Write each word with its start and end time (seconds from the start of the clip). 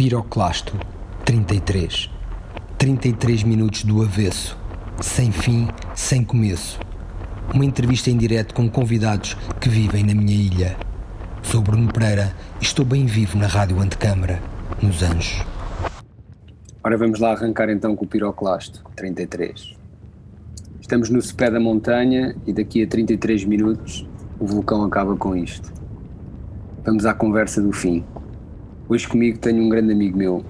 Piroclasto 0.00 0.78
33. 1.26 2.08
33 2.78 3.42
minutos 3.42 3.84
do 3.84 4.00
avesso, 4.00 4.58
sem 4.98 5.30
fim, 5.30 5.68
sem 5.94 6.24
começo. 6.24 6.80
Uma 7.52 7.66
entrevista 7.66 8.08
em 8.10 8.16
direto 8.16 8.54
com 8.54 8.66
convidados 8.66 9.36
que 9.60 9.68
vivem 9.68 10.02
na 10.02 10.14
minha 10.14 10.34
ilha. 10.34 10.76
Sou 11.42 11.60
Bruno 11.60 11.92
Pereira 11.92 12.34
e 12.58 12.64
estou 12.64 12.82
bem 12.82 13.04
vivo 13.04 13.36
na 13.36 13.46
Rádio 13.46 13.78
Antecâmara, 13.78 14.40
nos 14.82 15.02
Anjos. 15.02 15.44
Ora, 16.82 16.96
vamos 16.96 17.20
lá 17.20 17.32
arrancar 17.32 17.68
então 17.68 17.94
com 17.94 18.06
o 18.06 18.08
Piroclasto 18.08 18.82
33. 18.96 19.76
Estamos 20.80 21.10
no 21.10 21.20
sopé 21.20 21.50
da 21.50 21.60
montanha 21.60 22.34
e 22.46 22.54
daqui 22.54 22.82
a 22.82 22.86
33 22.86 23.44
minutos 23.44 24.08
o 24.38 24.46
vulcão 24.46 24.82
acaba 24.82 25.14
com 25.14 25.36
isto. 25.36 25.70
Vamos 26.86 27.04
à 27.04 27.12
conversa 27.12 27.60
do 27.60 27.70
fim. 27.70 28.02
Hoje 28.90 29.06
comigo 29.06 29.38
tenho 29.38 29.62
um 29.62 29.68
grande 29.68 29.92
amigo 29.92 30.18
meu, 30.18 30.44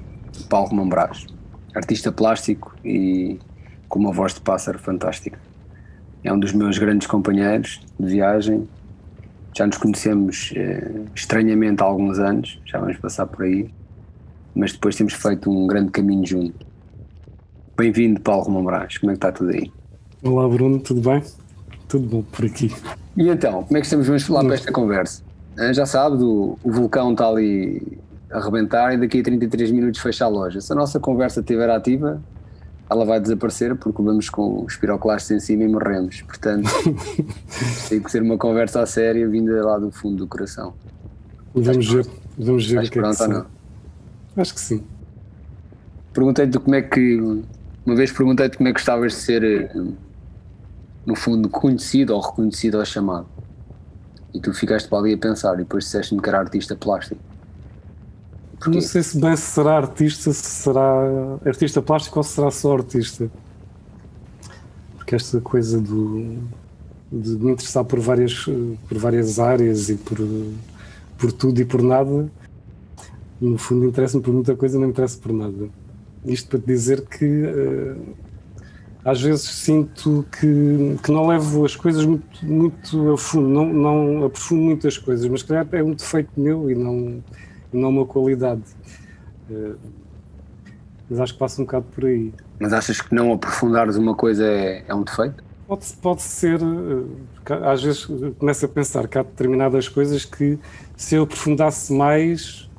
Paulo 0.48 0.68
Romão 0.68 0.88
Brás, 0.88 1.26
artista 1.74 2.10
plástico 2.10 2.74
e 2.82 3.38
com 3.86 3.98
uma 3.98 4.12
voz 4.12 4.32
de 4.32 4.40
pássaro 4.40 4.78
fantástica. 4.78 5.38
É 6.24 6.32
um 6.32 6.38
dos 6.40 6.54
meus 6.54 6.78
grandes 6.78 7.06
companheiros 7.06 7.82
de 8.00 8.06
viagem. 8.06 8.66
Já 9.54 9.66
nos 9.66 9.76
conhecemos 9.76 10.54
eh, 10.56 11.02
estranhamente 11.14 11.82
há 11.82 11.84
alguns 11.84 12.18
anos, 12.18 12.58
já 12.64 12.78
vamos 12.78 12.96
passar 12.96 13.26
por 13.26 13.44
aí, 13.44 13.68
mas 14.54 14.72
depois 14.72 14.96
temos 14.96 15.12
feito 15.12 15.50
um 15.50 15.66
grande 15.66 15.90
caminho 15.90 16.26
junto. 16.26 16.66
Bem-vindo, 17.76 18.22
Paulo 18.22 18.44
Romão 18.44 18.64
Brás, 18.64 18.96
como 18.96 19.10
é 19.10 19.14
que 19.16 19.18
está 19.18 19.32
tudo 19.32 19.50
aí? 19.50 19.70
Olá, 20.22 20.48
Bruno, 20.48 20.80
tudo 20.80 21.02
bem? 21.02 21.22
Tudo 21.86 22.06
bom 22.08 22.22
por 22.22 22.46
aqui. 22.46 22.74
E 23.18 23.28
então, 23.28 23.64
como 23.64 23.76
é 23.76 23.80
que 23.80 23.86
estamos? 23.86 24.06
Vamos 24.06 24.22
falar 24.22 24.44
para 24.44 24.54
esta 24.54 24.72
conversa. 24.72 25.22
Eh, 25.58 25.74
já 25.74 25.84
sabe, 25.84 26.16
do, 26.16 26.58
o 26.64 26.72
vulcão 26.72 27.12
está 27.12 27.28
ali 27.28 28.00
arrebentar 28.30 28.94
e 28.94 28.98
daqui 28.98 29.20
a 29.20 29.22
33 29.22 29.70
minutos 29.72 30.00
fecha 30.00 30.24
a 30.24 30.28
loja. 30.28 30.60
Se 30.60 30.72
a 30.72 30.76
nossa 30.76 31.00
conversa 31.00 31.40
estiver 31.40 31.68
ativa, 31.68 32.22
ela 32.88 33.04
vai 33.04 33.20
desaparecer 33.20 33.76
porque 33.76 34.02
vamos 34.02 34.28
com 34.28 34.64
os 34.64 34.76
piroclastos 34.76 35.30
em 35.30 35.40
cima 35.40 35.64
e 35.64 35.68
morremos. 35.68 36.22
Portanto, 36.22 36.68
tem 37.88 38.00
que 38.00 38.10
ser 38.10 38.22
uma 38.22 38.36
conversa 38.36 38.82
a 38.82 38.86
séria 38.86 39.28
vinda 39.28 39.64
lá 39.64 39.78
do 39.78 39.90
fundo 39.90 40.16
do 40.16 40.26
coração. 40.26 40.74
Vamos 41.54 41.92
ver, 41.92 42.06
vamos 42.38 42.66
ver 42.66 42.78
o 42.78 42.80
que 42.82 42.98
é 42.98 43.02
que 43.02 43.22
ou 43.22 43.28
não? 43.28 43.46
Acho 44.36 44.54
que 44.54 44.60
sim. 44.60 44.84
Perguntei-te 46.12 46.58
como 46.58 46.74
é 46.74 46.82
que. 46.82 47.42
Uma 47.86 47.96
vez 47.96 48.12
perguntei-te 48.12 48.56
como 48.56 48.68
é 48.68 48.72
que 48.72 48.78
gostavas 48.78 49.12
de 49.12 49.18
ser, 49.18 49.70
no 51.06 51.14
fundo, 51.16 51.48
conhecido 51.48 52.14
ou 52.14 52.20
reconhecido 52.20 52.76
ou 52.76 52.84
chamado. 52.84 53.26
E 54.34 54.40
tu 54.40 54.52
ficaste 54.52 54.88
para 54.88 54.98
ali 54.98 55.14
a 55.14 55.18
pensar 55.18 55.54
e 55.54 55.58
depois 55.58 55.84
disseste-me 55.84 56.20
que 56.20 56.28
era 56.28 56.38
artista 56.38 56.76
plástico. 56.76 57.29
Porquê? 58.60 58.74
Não 58.74 58.80
sei 58.82 59.02
se 59.02 59.18
bem 59.18 59.34
se 59.34 59.42
será 59.42 59.78
artista, 59.78 60.32
se 60.34 60.44
será 60.44 61.38
artista 61.46 61.80
plástico 61.80 62.18
ou 62.18 62.22
se 62.22 62.34
será 62.34 62.50
só 62.50 62.74
artista. 62.74 63.30
Porque 64.96 65.14
esta 65.14 65.40
coisa 65.40 65.80
do, 65.80 66.36
de 67.10 67.30
me 67.38 67.52
interessar 67.52 67.84
por 67.84 67.98
várias, 67.98 68.44
por 68.86 68.98
várias 68.98 69.38
áreas 69.38 69.88
e 69.88 69.96
por, 69.96 70.18
por 71.16 71.32
tudo 71.32 71.58
e 71.58 71.64
por 71.64 71.80
nada, 71.80 72.30
no 73.40 73.56
fundo 73.56 73.86
interessa-me 73.86 74.22
por 74.22 74.34
muita 74.34 74.54
coisa 74.54 74.76
e 74.76 74.78
não 74.78 74.88
me 74.88 74.92
interessa 74.92 75.18
por 75.18 75.32
nada. 75.32 75.70
Isto 76.26 76.50
para 76.50 76.58
te 76.58 76.66
dizer 76.66 77.00
que 77.06 77.24
uh, 77.24 78.14
às 79.02 79.22
vezes 79.22 79.42
sinto 79.42 80.26
que, 80.38 80.96
que 81.02 81.10
não 81.10 81.26
levo 81.26 81.64
as 81.64 81.74
coisas 81.74 82.04
muito, 82.04 82.44
muito 82.44 83.12
a 83.12 83.16
fundo, 83.16 83.48
não, 83.48 83.72
não 83.72 84.24
aprofundo 84.26 84.60
muitas 84.60 84.98
coisas, 84.98 85.26
mas 85.26 85.42
calhar 85.42 85.66
é 85.72 85.82
um 85.82 85.94
defeito 85.94 86.30
meu 86.36 86.70
e 86.70 86.74
não 86.74 87.22
não 87.76 87.88
uma 87.90 88.06
qualidade. 88.06 88.62
Uh, 89.50 89.76
mas 91.08 91.20
acho 91.20 91.32
que 91.32 91.38
passa 91.38 91.60
um 91.60 91.64
bocado 91.64 91.86
por 91.94 92.04
aí. 92.04 92.32
Mas 92.58 92.72
achas 92.72 93.00
que 93.00 93.14
não 93.14 93.32
aprofundares 93.32 93.96
uma 93.96 94.14
coisa 94.14 94.44
é, 94.44 94.84
é 94.86 94.94
um 94.94 95.02
defeito? 95.02 95.42
Pode, 95.66 95.86
pode 96.00 96.22
ser, 96.22 96.62
uh, 96.62 97.08
às 97.64 97.82
vezes 97.82 98.06
começo 98.38 98.64
a 98.64 98.68
pensar 98.68 99.08
que 99.08 99.18
há 99.18 99.22
determinadas 99.22 99.88
coisas 99.88 100.24
que 100.24 100.58
se 100.96 101.14
eu 101.14 101.24
aprofundasse 101.24 101.92
mais 101.92 102.70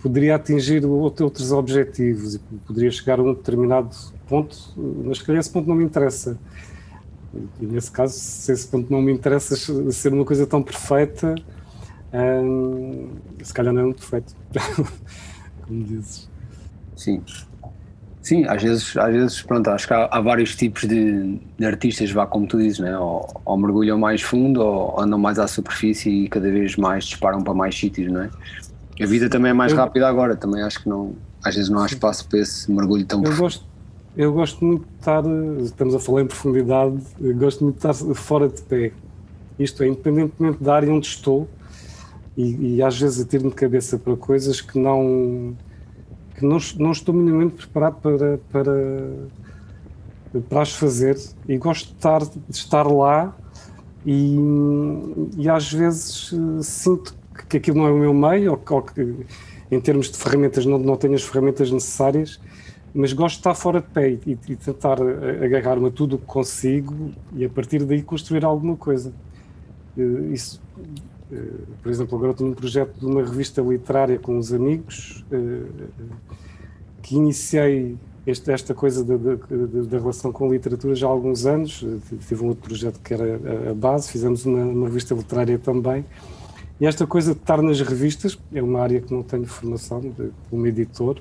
poderia 0.00 0.34
atingir 0.34 0.84
outros 0.84 1.52
objetivos 1.52 2.34
e 2.34 2.38
poderia 2.66 2.90
chegar 2.90 3.20
a 3.20 3.22
um 3.22 3.34
determinado 3.34 3.94
ponto, 4.26 4.56
mas 5.04 5.18
se 5.18 5.24
calhar 5.24 5.40
esse 5.40 5.50
ponto 5.50 5.68
não 5.68 5.76
me 5.76 5.84
interessa. 5.84 6.38
E 7.60 7.66
nesse 7.66 7.90
caso, 7.90 8.14
se 8.14 8.50
esse 8.50 8.66
ponto 8.66 8.90
não 8.90 9.00
me 9.00 9.12
interessa 9.12 9.54
ser 9.92 10.12
uma 10.12 10.24
coisa 10.24 10.46
tão 10.46 10.62
perfeita, 10.62 11.34
se 13.42 13.54
calhar 13.54 13.72
não 13.72 13.82
é 13.82 13.84
um 13.86 13.92
defeito, 13.92 14.34
como 15.66 15.84
dizes. 15.84 16.28
Sim. 16.96 17.22
Sim, 18.22 18.44
às 18.44 18.62
vezes, 18.62 18.96
às 18.96 19.12
vezes 19.12 19.42
pronto, 19.42 19.68
acho 19.70 19.86
que 19.86 19.94
há, 19.94 20.08
há 20.10 20.20
vários 20.20 20.54
tipos 20.54 20.82
de, 20.86 21.40
de, 21.58 21.64
artistas, 21.64 22.10
vá 22.10 22.26
como 22.26 22.46
tu 22.46 22.58
dizes, 22.58 22.78
né? 22.78 22.96
ou, 22.98 23.26
ou 23.44 23.56
mergulham 23.56 23.98
mais 23.98 24.20
fundo 24.20 24.60
ou 24.60 25.00
andam 25.00 25.18
mais 25.18 25.38
à 25.38 25.48
superfície 25.48 26.24
e 26.24 26.28
cada 26.28 26.50
vez 26.50 26.76
mais 26.76 27.04
disparam 27.04 27.42
para 27.42 27.54
mais 27.54 27.78
sítios, 27.78 28.12
não 28.12 28.22
é? 28.22 28.30
A 29.00 29.06
vida 29.06 29.30
também 29.30 29.50
é 29.50 29.54
mais 29.54 29.72
eu, 29.72 29.78
rápida 29.78 30.06
agora, 30.06 30.36
também 30.36 30.62
acho 30.62 30.82
que 30.82 30.88
não, 30.88 31.14
às 31.42 31.54
vezes 31.54 31.70
não 31.70 31.82
há 31.82 31.86
espaço 31.86 32.28
para 32.28 32.40
esse 32.40 32.70
mergulho 32.70 33.06
tão 33.06 33.24
eu 33.24 33.34
gosto, 33.34 33.64
eu 34.14 34.32
gosto 34.32 34.62
muito 34.62 34.86
de 34.86 34.94
estar, 34.98 35.22
estamos 35.62 35.94
a 35.94 35.98
falar 35.98 36.22
em 36.22 36.26
profundidade, 36.26 37.00
gosto 37.36 37.64
muito 37.64 37.80
de 37.80 37.90
estar 37.90 38.14
fora 38.14 38.48
de 38.48 38.60
pé. 38.62 38.92
Isto 39.58 39.82
é, 39.82 39.88
independentemente 39.88 40.62
da 40.62 40.74
área 40.74 40.92
onde 40.92 41.06
estou, 41.06 41.48
e, 42.40 42.76
e 42.76 42.82
às 42.82 42.98
vezes 42.98 43.20
atiro-me 43.20 43.50
de 43.50 43.56
cabeça 43.56 43.98
para 43.98 44.16
coisas 44.16 44.60
que 44.60 44.78
não 44.78 45.54
que 46.34 46.44
não, 46.44 46.58
não 46.78 46.92
estou 46.92 47.14
minimamente 47.14 47.54
preparado 47.54 48.00
para, 48.00 48.38
para, 48.50 50.42
para 50.48 50.62
as 50.62 50.72
fazer 50.72 51.18
e 51.46 51.58
gosto 51.58 51.88
de 51.88 51.96
estar, 51.96 52.20
de 52.20 52.40
estar 52.50 52.86
lá 52.86 53.36
e, 54.06 54.38
e 55.36 55.48
às 55.48 55.70
vezes 55.70 56.32
eh, 56.32 56.62
sinto 56.62 57.14
que 57.48 57.58
aquilo 57.58 57.78
não 57.78 57.86
é 57.86 57.90
o 57.90 57.98
meu 57.98 58.14
meio 58.14 58.52
ou, 58.52 58.62
ou 58.70 58.82
que 58.82 59.26
em 59.70 59.80
termos 59.80 60.10
de 60.10 60.16
ferramentas 60.16 60.64
não, 60.64 60.78
não 60.78 60.96
tenho 60.96 61.14
as 61.14 61.22
ferramentas 61.22 61.70
necessárias 61.70 62.40
mas 62.94 63.12
gosto 63.12 63.36
de 63.36 63.40
estar 63.40 63.54
fora 63.54 63.80
de 63.80 63.88
pé 63.88 64.10
e, 64.10 64.38
e 64.48 64.56
tentar 64.56 64.98
agarrar-me 65.44 65.88
a 65.88 65.90
tudo 65.90 66.16
o 66.16 66.18
que 66.18 66.26
consigo 66.26 67.12
e 67.34 67.44
a 67.44 67.48
partir 67.48 67.84
daí 67.84 68.02
construir 68.02 68.44
alguma 68.44 68.76
coisa. 68.76 69.12
Eh, 69.96 70.32
isso 70.32 70.60
por 71.82 71.90
exemplo, 71.90 72.18
agora 72.18 72.34
tenho 72.34 72.50
um 72.50 72.54
projeto 72.54 72.98
de 72.98 73.06
uma 73.06 73.22
revista 73.22 73.62
literária 73.62 74.18
com 74.18 74.36
os 74.36 74.52
amigos 74.52 75.24
eh, 75.30 75.62
que 77.02 77.16
iniciei 77.16 77.96
este, 78.26 78.50
esta 78.50 78.74
coisa 78.74 79.04
da, 79.04 79.98
relação 79.98 80.32
com 80.32 80.46
a 80.46 80.50
literatura 80.50 80.94
já 80.94 81.06
há 81.06 81.10
alguns 81.10 81.46
anos. 81.46 81.84
Eh, 81.84 82.16
tive 82.26 82.44
um 82.44 82.48
outro 82.48 82.64
projeto 82.64 83.00
que 83.00 83.14
era 83.14 83.70
a 83.70 83.74
base, 83.74 84.10
fizemos 84.10 84.44
uma, 84.44 84.64
uma 84.64 84.86
revista 84.88 85.14
literária 85.14 85.58
também. 85.58 86.04
E 86.80 86.86
esta 86.86 87.06
coisa 87.06 87.34
de 87.34 87.40
estar 87.40 87.62
nas 87.62 87.80
revistas, 87.80 88.38
é 88.52 88.62
uma 88.62 88.80
área 88.80 89.00
que 89.00 89.12
não 89.12 89.22
tenho 89.22 89.46
formação 89.46 90.02
como 90.48 90.66
editor, 90.66 91.20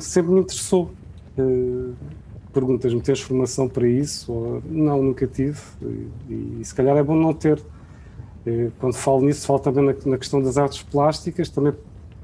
sempre 0.00 0.32
me 0.32 0.40
interessou. 0.40 0.90
Perguntas-me, 2.52 3.00
tens 3.00 3.20
formação 3.20 3.68
para 3.68 3.86
isso? 3.86 4.32
Ou, 4.32 4.62
não, 4.68 5.00
nunca 5.00 5.24
tive. 5.24 5.60
E, 6.28 6.58
e 6.60 6.64
se 6.64 6.74
calhar 6.74 6.96
é 6.96 7.02
bom 7.02 7.14
não 7.14 7.32
ter 7.32 7.58
eh, 7.58 7.77
quando 8.78 8.94
falo 8.94 9.22
nisso, 9.22 9.46
falo 9.46 9.58
também 9.58 9.84
na, 9.84 9.94
na, 10.06 10.18
questão 10.18 10.40
das 10.40 10.56
artes 10.56 10.82
plásticas, 10.82 11.48
também 11.48 11.72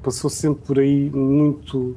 passou 0.02 0.30
sempre 0.30 0.64
por 0.66 0.78
aí 0.78 1.10
muito 1.10 1.96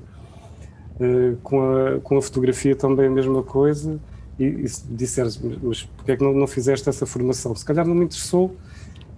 uh, 1.00 1.36
com, 1.44 1.62
a, 1.62 2.00
com 2.00 2.18
a 2.18 2.22
fotografia 2.22 2.76
também 2.76 3.08
a 3.08 3.12
mesma 3.12 3.44
coisa. 3.44 4.00
E, 4.40 4.44
e 4.44 4.66
disseres, 4.90 5.40
mas 5.64 5.84
porquê 5.84 6.12
é 6.12 6.18
que 6.18 6.24
não, 6.24 6.34
não 6.34 6.48
fizeste 6.48 6.88
essa 6.88 7.06
formação? 7.06 7.56
Se 7.56 7.66
calhar 7.66 7.86
não 7.88 7.96
me 7.96 8.06
interessou 8.06 8.56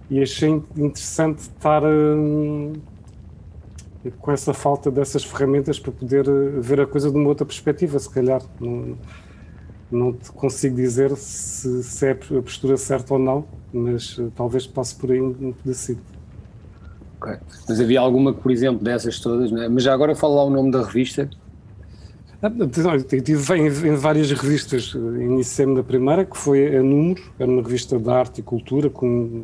e 0.08 0.22
achei 0.22 0.48
interessante 0.76 1.40
estar 1.40 1.82
uh, 1.82 2.72
com 4.18 4.32
essa 4.32 4.54
falta 4.54 4.90
dessas 4.90 5.24
ferramentas 5.24 5.78
para 5.78 5.92
poder 5.92 6.24
ver 6.60 6.80
a 6.80 6.86
coisa 6.86 7.10
de 7.10 7.16
uma 7.16 7.28
outra 7.28 7.44
perspectiva, 7.44 7.98
se 7.98 8.08
calhar. 8.08 8.42
Não, 8.58 8.96
não 9.90 10.12
te 10.12 10.30
consigo 10.32 10.76
dizer 10.76 11.16
se, 11.16 11.82
se 11.82 12.06
é 12.06 12.12
a 12.12 12.42
postura 12.42 12.76
certa 12.76 13.14
ou 13.14 13.20
não, 13.20 13.44
mas 13.72 14.18
uh, 14.18 14.32
talvez 14.34 14.66
passe 14.66 14.94
por 14.94 15.10
aí 15.10 15.20
um 15.20 15.52
pedacito. 15.52 16.00
Ok. 17.20 17.36
Mas 17.68 17.80
havia 17.80 18.00
alguma 18.00 18.32
por 18.32 18.50
exemplo, 18.50 18.82
dessas 18.82 19.18
todas, 19.20 19.50
né? 19.50 19.68
mas 19.68 19.82
já 19.82 19.92
agora 19.92 20.14
fala 20.14 20.36
lá 20.36 20.44
o 20.44 20.50
nome 20.50 20.70
da 20.70 20.82
revista. 20.82 21.28
Ah, 22.42 22.50
tive 23.22 23.54
em, 23.54 23.66
em 23.66 23.94
várias 23.96 24.30
revistas, 24.32 24.94
iniciei-me 24.94 25.74
na 25.74 25.82
primeira, 25.82 26.24
que 26.24 26.38
foi 26.38 26.74
a 26.74 26.82
Número, 26.82 27.22
era 27.38 27.50
uma 27.50 27.62
revista 27.62 27.98
de 27.98 28.08
arte 28.08 28.40
e 28.40 28.42
cultura, 28.42 28.88
com 28.88 29.42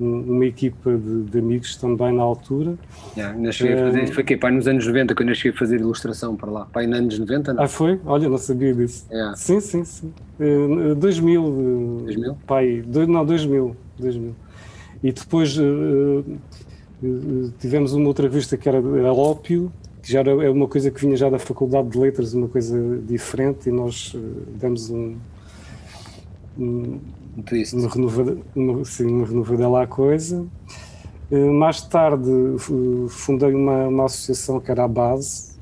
uma 0.00 0.46
equipa 0.46 0.96
de, 0.96 1.24
de, 1.24 1.38
amigos 1.38 1.76
também 1.76 2.12
na 2.14 2.22
altura. 2.22 2.74
Yeah, 3.14 3.36
ainda 3.36 3.52
cheguei 3.52 3.74
a 3.74 3.86
fazer, 3.86 4.06
foi 4.08 4.24
que 4.24 4.36
pai 4.36 4.50
nos 4.50 4.66
anos 4.66 4.86
90 4.86 5.14
que 5.14 5.22
eu 5.22 5.34
cheguei 5.34 5.52
a 5.52 5.58
fazer 5.58 5.78
ilustração 5.78 6.34
para 6.34 6.50
lá. 6.50 6.64
Pai, 6.64 6.86
nos 6.86 6.98
anos 6.98 7.18
90, 7.18 7.52
não? 7.52 7.62
Ah, 7.62 7.68
foi? 7.68 8.00
Olha, 8.06 8.28
não 8.28 8.38
sabia 8.38 8.74
disso. 8.74 9.06
Yeah. 9.10 9.36
Sim, 9.36 9.60
sim, 9.60 9.84
sim. 9.84 10.12
Uh, 10.40 10.94
2000. 10.94 12.02
2000? 12.06 12.34
Pai, 12.46 12.82
dois, 12.86 13.06
não, 13.06 13.24
2000. 13.26 13.76
2000. 13.98 14.34
E 15.02 15.12
depois 15.12 15.56
uh, 15.58 16.24
uh, 17.02 17.52
tivemos 17.58 17.92
uma 17.92 18.08
outra 18.08 18.26
revista 18.26 18.56
que 18.56 18.68
era, 18.68 18.78
era 18.78 19.12
Ópio, 19.12 19.70
que 20.02 20.10
já 20.10 20.20
era 20.20 20.30
é 20.30 20.48
uma 20.48 20.66
coisa 20.66 20.90
que 20.90 20.98
vinha 21.00 21.16
já 21.16 21.28
da 21.28 21.38
Faculdade 21.38 21.90
de 21.90 21.98
Letras, 21.98 22.32
uma 22.32 22.48
coisa 22.48 22.98
diferente, 23.06 23.68
e 23.68 23.72
nós 23.72 24.14
uh, 24.14 24.18
demos 24.58 24.88
um, 24.88 25.16
um 26.58 26.98
twist. 27.44 27.74
Uma, 27.74 27.88
renovada, 27.88 28.38
uma, 28.54 28.84
sim, 28.84 29.06
uma 29.06 29.26
renovadela 29.26 29.82
à 29.82 29.86
coisa. 29.86 30.46
Uh, 31.30 31.52
mais 31.52 31.80
tarde 31.82 32.30
fundei 33.08 33.54
uma, 33.54 33.88
uma 33.88 34.04
associação 34.06 34.58
que 34.60 34.70
era 34.70 34.84
a 34.84 34.88
Base, 34.88 35.52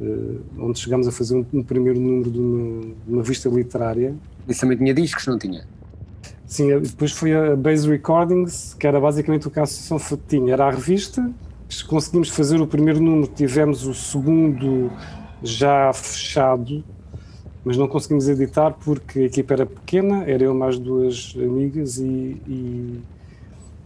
uh, 0.00 0.40
onde 0.58 0.78
chegámos 0.78 1.08
a 1.08 1.12
fazer 1.12 1.36
um, 1.36 1.46
um 1.52 1.62
primeiro 1.62 1.98
número 1.98 2.30
de 2.30 2.38
uma, 2.38 2.82
de 2.82 3.12
uma 3.12 3.22
revista 3.22 3.48
literária. 3.48 4.14
Isso 4.48 4.60
também 4.60 4.76
tinha 4.76 4.92
discos, 4.92 5.26
não 5.26 5.38
tinha? 5.38 5.64
Sim, 6.46 6.80
depois 6.80 7.12
foi 7.12 7.32
a 7.32 7.54
Base 7.54 7.88
Recordings, 7.88 8.74
que 8.74 8.86
era 8.86 9.00
basicamente 9.00 9.46
o 9.46 9.50
que 9.50 9.60
a 9.60 9.62
associação 9.62 10.18
tinha. 10.26 10.52
Era 10.52 10.66
a 10.66 10.70
revista, 10.70 11.30
conseguimos 11.86 12.28
fazer 12.28 12.60
o 12.60 12.66
primeiro 12.66 13.00
número, 13.00 13.28
tivemos 13.28 13.86
o 13.86 13.94
segundo 13.94 14.90
já 15.42 15.92
fechado, 15.92 16.84
mas 17.64 17.76
não 17.76 17.86
conseguimos 17.86 18.28
editar 18.28 18.72
porque 18.72 19.20
a 19.20 19.22
equipa 19.24 19.54
era 19.54 19.66
pequena, 19.66 20.24
era 20.24 20.44
eu 20.44 20.54
mais 20.54 20.78
duas 20.78 21.34
amigas 21.36 21.98
e, 21.98 22.40
e 22.48 23.00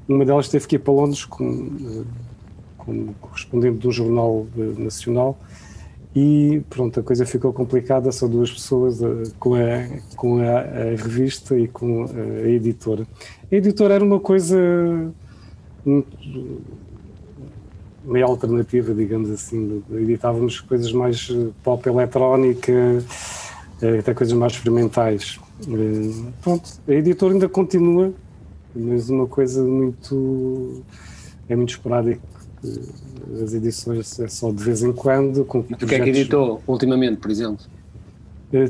uma 0.08 0.24
delas 0.24 0.48
teve 0.48 0.66
que 0.66 0.76
ir 0.76 0.78
para 0.78 0.92
Londres 0.92 1.24
como, 1.24 2.06
como 2.78 3.14
correspondente 3.14 3.78
de 3.78 3.88
um 3.88 3.92
jornal 3.92 4.46
eh, 4.56 4.80
nacional 4.80 5.38
e 6.14 6.62
pronto, 6.70 7.00
a 7.00 7.02
coisa 7.02 7.26
ficou 7.26 7.52
complicada, 7.52 8.12
são 8.12 8.28
duas 8.28 8.52
pessoas 8.52 9.00
uh, 9.00 9.34
com, 9.38 9.54
a, 9.56 10.14
com 10.14 10.38
a, 10.40 10.60
a, 10.60 10.96
revista 10.96 11.58
e 11.58 11.66
com 11.66 12.04
a, 12.04 12.44
a 12.44 12.48
editora. 12.48 13.04
A 13.50 13.54
editora 13.54 13.94
era 13.94 14.04
uma 14.04 14.20
coisa 14.20 14.56
muito 15.84 16.16
meio 18.04 18.26
alternativa, 18.26 18.94
digamos 18.94 19.30
assim. 19.30 19.82
Editávamos 19.90 20.60
coisas 20.60 20.92
mais 20.92 21.28
eh, 21.30 21.50
pop 21.62 21.88
eletrónica, 21.88 22.70
eh, 22.70 23.02
até 23.98 24.14
coisas 24.14 24.36
mais 24.36 24.52
experimentais. 24.52 25.38
Eh, 25.68 26.30
pronto, 26.42 26.68
a 26.86 26.92
editora 26.92 27.32
ainda 27.32 27.48
continua, 27.48 28.12
mas 28.74 29.10
uma 29.10 29.26
coisa 29.26 29.62
muito. 29.62 30.82
é 31.48 31.56
muito 31.56 31.70
esporádico. 31.70 32.22
As 33.42 33.52
edições 33.52 34.18
é 34.20 34.28
só 34.28 34.50
de 34.50 34.62
vez 34.62 34.82
em 34.82 34.92
quando. 34.92 35.44
Com 35.44 35.64
e 35.68 35.74
o 35.74 35.76
que 35.76 35.94
é 35.94 36.00
que 36.00 36.10
editou 36.10 36.62
ultimamente, 36.66 37.18
por 37.18 37.30
exemplo? 37.30 37.64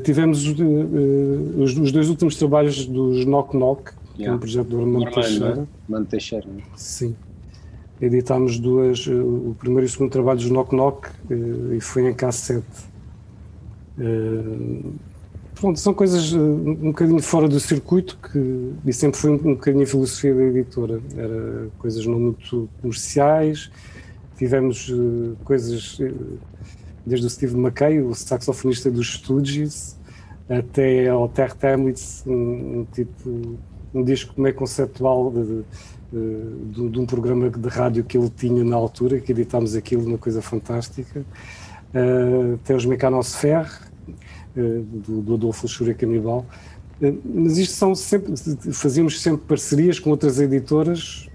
Tivemos 0.03 0.43
os, 0.47 1.77
os 1.77 1.91
dois 1.91 2.09
últimos 2.09 2.35
trabalhos 2.35 2.85
dos 2.87 3.23
Knock 3.25 3.55
Knock, 3.55 3.91
yeah. 3.91 4.15
que 4.15 4.25
é 4.25 4.31
um 4.31 4.39
projeto 4.39 4.67
do 4.67 4.79
Armando 4.79 5.11
Teixeira. 5.11 5.67
Armando 5.87 6.07
Teixeira. 6.07 6.47
Né? 6.47 6.63
Sim 6.75 7.15
editámos 8.01 8.59
duas, 8.59 9.07
eh, 9.07 9.13
o 9.13 9.55
primeiro 9.57 9.85
e 9.85 9.87
o 9.87 9.89
segundo 9.89 10.11
trabalho 10.11 10.39
dos 10.39 10.49
Knock 10.49 10.75
Knock 10.75 11.09
eh, 11.29 11.75
e 11.77 11.81
foi 11.81 12.09
em 12.09 12.13
cassete. 12.13 12.65
Eh, 13.99 14.89
pronto, 15.55 15.79
são 15.79 15.93
coisas 15.93 16.33
um 16.33 16.91
bocadinho 16.91 17.21
fora 17.21 17.47
do 17.47 17.59
circuito 17.59 18.17
que, 18.17 18.73
e 18.85 18.93
sempre 18.93 19.19
foi 19.19 19.31
um, 19.31 19.37
bocadinho 19.37 19.83
a 19.83 19.87
filosofia 19.87 20.33
da 20.33 20.43
editora. 20.43 21.01
Era 21.15 21.69
coisas 21.77 22.05
não 22.05 22.19
muito 22.19 22.69
comerciais, 22.81 23.71
tivemos 24.37 24.91
coisas 25.43 25.99
desde 27.05 27.27
o 27.27 27.29
Steve 27.29 27.55
McKay, 27.55 28.01
o 28.01 28.13
saxofonista 28.15 28.89
dos 28.89 29.13
Stooges, 29.13 29.95
até 30.49 31.07
ao 31.07 31.29
Terry 31.29 31.55
Tamlitz, 31.55 32.23
um, 32.25 32.79
um, 32.79 32.87
tipo, 32.91 33.57
um 33.93 34.03
disco 34.03 34.39
meio 34.39 34.55
conceptual 34.55 35.31
de, 35.31 35.63
de, 36.11 36.89
de, 36.89 36.99
um 36.99 37.05
programa 37.05 37.49
de 37.49 37.69
rádio 37.69 38.03
que 38.03 38.17
ele 38.17 38.29
tinha 38.29 38.63
na 38.63 38.75
altura, 38.75 39.19
que 39.19 39.31
editámos 39.31 39.75
aquilo, 39.75 40.05
uma 40.05 40.17
coisa 40.17 40.41
fantástica. 40.41 41.23
Uh, 41.95 42.57
tem 42.65 42.75
os 42.75 42.85
Mecanosfer, 42.85 43.65
uh, 44.57 44.81
do, 44.83 45.21
do 45.21 45.33
Adolfo 45.35 45.63
Luxúria 45.63 45.93
Canibal. 45.93 46.45
Uh, 47.01 47.17
mas 47.23 47.57
isto 47.57 47.73
são 47.73 47.95
sempre, 47.95 48.33
fazíamos 48.73 49.21
sempre 49.21 49.45
parcerias 49.47 49.97
com 49.97 50.09
outras 50.09 50.39
editoras, 50.39 51.29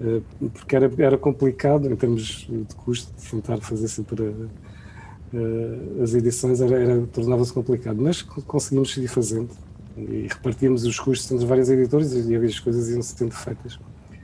uh, 0.00 0.22
porque 0.50 0.76
era, 0.76 0.92
era 0.98 1.16
complicado 1.16 1.90
em 1.90 1.96
termos 1.96 2.46
de 2.48 2.74
custo, 2.76 3.10
tentar 3.30 3.58
fazer 3.58 3.88
sempre 3.88 4.24
a, 4.24 6.02
as 6.02 6.14
edições 6.14 6.60
era, 6.60 6.78
era 6.78 7.06
tornava-se 7.06 7.52
complicado, 7.52 8.00
mas 8.00 8.22
conseguimos 8.22 8.94
seguir 8.94 9.08
fazendo 9.08 9.50
e 9.96 10.26
repartíamos 10.28 10.84
os 10.84 10.98
custos 10.98 11.30
entre 11.32 11.46
várias 11.46 11.68
editoras 11.68 12.12
e 12.12 12.36
as 12.36 12.58
coisas 12.60 12.88
iam 12.88 13.02
sendo 13.02 13.32
feitas. 13.32 13.78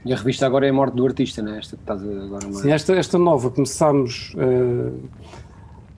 E 0.05 0.13
a 0.13 0.15
revista 0.15 0.45
agora 0.45 0.67
é 0.67 0.69
a 0.69 0.73
morte 0.73 0.95
do 0.95 1.05
artista, 1.05 1.41
não 1.41 1.53
é? 1.53 1.57
Esta 1.57 1.75
que 1.75 1.81
estás 1.81 2.01
agora 2.01 2.45
mais... 2.45 2.57
Sim, 2.59 2.71
esta, 2.71 2.93
esta 2.93 3.17
nova, 3.17 3.49
começámos, 3.49 4.35
uh, 4.35 4.93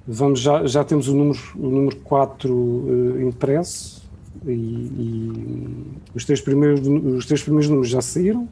vamos, 0.07 0.39
já, 0.39 0.65
já 0.65 0.83
temos 0.83 1.07
o 1.09 1.13
número, 1.13 1.39
o 1.55 1.69
número 1.69 1.95
4 1.97 2.53
uh, 2.53 3.17
eh, 3.17 3.23
impresso 3.23 4.07
e, 4.45 4.51
e, 4.51 5.73
os, 6.15 6.23
três 6.23 6.39
primeiros, 6.39 6.87
os 6.87 7.25
três 7.25 7.43
primeiros 7.43 7.69
números 7.69 7.89
já 7.89 8.01
saíram. 8.01 8.47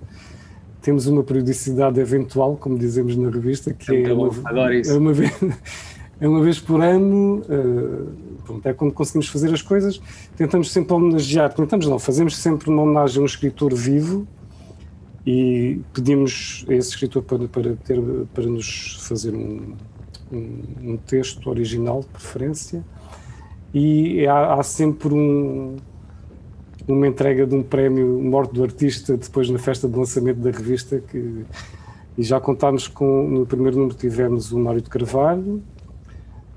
Temos 0.81 1.07
uma 1.07 1.23
periodicidade 1.23 1.99
eventual, 1.99 2.57
como 2.57 2.77
dizemos 2.77 3.15
na 3.15 3.29
revista, 3.29 3.73
que 3.73 3.95
é, 3.95 4.03
é 4.03 4.13
uma, 4.13 4.29
é, 4.85 4.93
uma 4.93 5.13
vez, 5.13 5.31
é 6.19 6.27
uma 6.27 6.43
vez 6.43 6.59
por 6.59 6.81
ano. 6.81 7.41
Uh, 7.41 8.11
pronto, 8.45 8.67
é 8.67 8.73
quando 8.73 8.91
conseguimos 8.91 9.27
fazer 9.27 9.51
as 9.53 9.61
coisas. 9.61 10.01
Tentamos 10.35 10.71
sempre 10.71 10.93
homenagear, 10.93 11.53
tentamos 11.53 11.87
não, 11.87 11.97
fazemos 11.97 12.35
sempre 12.37 12.69
uma 12.69 12.83
homenagem 12.83 13.19
a 13.19 13.23
um 13.23 13.25
escritor 13.25 13.73
vivo 13.73 14.27
e 15.25 15.81
pedimos 15.91 16.65
a 16.69 16.73
esse 16.73 16.89
escritor 16.89 17.23
para, 17.23 17.47
para, 17.47 17.75
ter, 17.77 17.99
para 18.31 18.45
nos 18.45 18.97
fazer 19.07 19.33
um, 19.33 19.73
um, 20.31 20.91
um 20.91 20.97
texto 20.97 21.49
original, 21.49 22.01
de 22.01 22.07
preferência, 22.07 22.83
e 23.73 24.25
há, 24.25 24.53
há 24.53 24.63
sempre 24.63 25.13
um, 25.13 25.75
uma 26.87 27.07
entrega 27.07 27.45
de 27.45 27.55
um 27.55 27.63
prémio 27.63 28.21
Morte 28.21 28.53
do 28.53 28.63
Artista 28.63 29.17
depois 29.17 29.49
na 29.49 29.59
festa 29.59 29.87
de 29.87 29.97
lançamento 29.97 30.39
da 30.39 30.51
revista 30.51 30.99
que 30.99 31.45
e 32.17 32.23
já 32.23 32.39
contámos 32.39 32.87
com 32.87 33.27
no 33.27 33.45
primeiro 33.45 33.77
número 33.77 33.97
tivemos 33.97 34.53
o 34.53 34.59
Mário 34.59 34.81
de 34.81 34.89
Carvalho 34.89 35.61